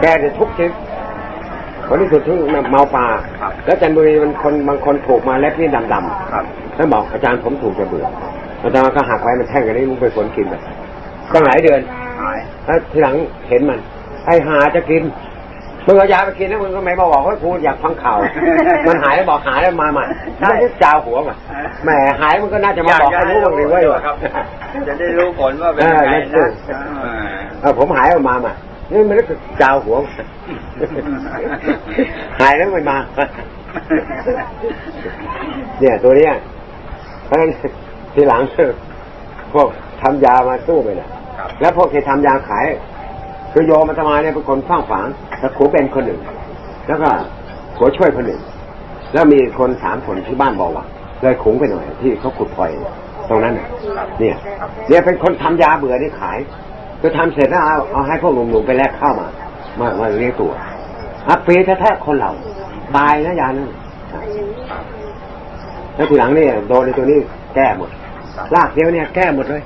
[0.00, 0.72] แก้ได้ทุกชนิด
[1.86, 2.38] คนที่สุดที่
[2.70, 3.06] เมาปลา
[3.40, 6.44] ครับแล้วจันทบุรีมันคนบางคนถูกมาเล็บนี่ดำๆครับ
[6.76, 8.06] แล้วบอกอาจารย์ผมถูกจะเบื่อ
[8.62, 10.62] อาจารย์ก็หักไว้มันแท่งกันนี้มึงไปฝนกินแบบ
[11.32, 11.80] ตั้งหลายเดือน
[12.20, 13.14] หายแล้วทีหลัง
[13.48, 13.80] เห็นมัน
[14.26, 15.02] ไอ้หาจะกิน
[15.86, 18.18] มึงเอายาไปกินแล้วมึงก็ไม่มาบอกว่ากูอยากฟังข่าว
[18.86, 20.04] มันหายแล้วบอกหายแล้วมาใหม่
[20.38, 21.36] ไม่ได้จาวหัวมา
[21.84, 21.90] แหม
[22.20, 24.14] หายมันก็น่าจะมาบอกให้รู้บ้างดีเว้ยครับ
[24.88, 27.14] จะได้รู้ผลว่าเป็นยังไงเออนะอ่า
[27.60, 28.52] เออผมหายออกมาใหม่
[28.92, 29.24] นี่มันก็
[29.62, 30.12] จาวหัวมา
[32.40, 32.96] หายแล้วไม่มา
[35.80, 36.32] เนี่ยตัวเนี้ย
[37.26, 37.50] เพราะฉะนั้น
[38.14, 38.42] ทีหลัง
[39.52, 39.68] พวก
[40.02, 41.08] ทำยามาสู้ไปน่ะ
[41.38, 42.64] ครับแล้วพวกที่ทำยาขาย
[43.52, 45.06] คือโยมมาตมาเนี่ยเป็นคนฟังฝาง
[45.38, 46.20] แต่ขูเป็นคนหนึ่ง
[46.88, 47.08] แล้วก็
[47.76, 48.40] หัวช่วยคนหนึ่ง
[49.12, 50.84] แล้วมีคนสามคนที่บ้านบอกว่า
[51.22, 52.70] เลยขุงไปหน่อย ที่เขาขุดพลอย
[53.28, 53.68] ตรงนั้นน่ะ
[54.20, 54.36] เนี่ย
[54.88, 56.38] เนี่ยเป็นคนทำยาเบื่อนี่ขาย
[57.00, 59.28] คือทำเสร็จแล้วเอาเอาให้พวกหนุ่มๆไปแลกข้าวมา
[59.80, 60.52] มามาเลี้ยงตัว
[61.28, 62.32] อัปีแท้ๆคนเรา
[62.96, 63.68] ตายนะยานั้น
[65.94, 67.18] แล้วทีหลังเนี่ยโดนในตัวนี้
[67.54, 67.90] แก้หมด
[68.54, 69.62] ลากเดียวเนี่ยแก้หมดเลย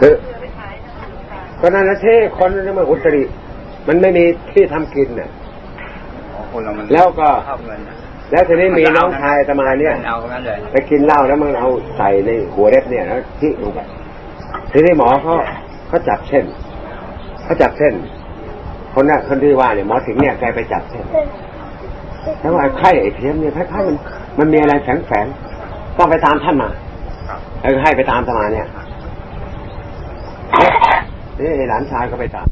[0.00, 0.14] คือ
[1.62, 3.22] ก็นั่นนะที่คนนี่มันอุตริ
[3.88, 5.30] มันไม่มีที่ทำกินเนี่ย
[6.52, 7.94] คนเรามันแล้วก็ชอบเงินนะ
[8.30, 13.80] แล้วทีนี้มีน้องชายอาตมาเนี่ยเอางั้นเลยไปกินเหล้าแล้วมันเอาใส่ในหัวเล็บเนี่ยแล้วที่ลงไป
[14.72, 15.34] ทีนี้หมอเขา
[15.88, 16.44] เขาจับเส้น
[17.44, 17.94] เขาจับเส้น
[18.94, 21.04] คนน่ะคนที่ว่าเนี่ยหมอถึงเนี่ยแกไปจับเส้น
[22.40, 23.96] แล้วว่าไข้ไอ้เพี้ยมเนี่ยคล้ายๆมัน
[24.38, 26.70] มันมีอะไรแฝงๆต้องไปตามท่านมา
[27.28, 28.66] ครับเออให้ไปตามตมาเนี่ย
[31.38, 32.48] นี่ไอ้หลานชายก็ไปตาม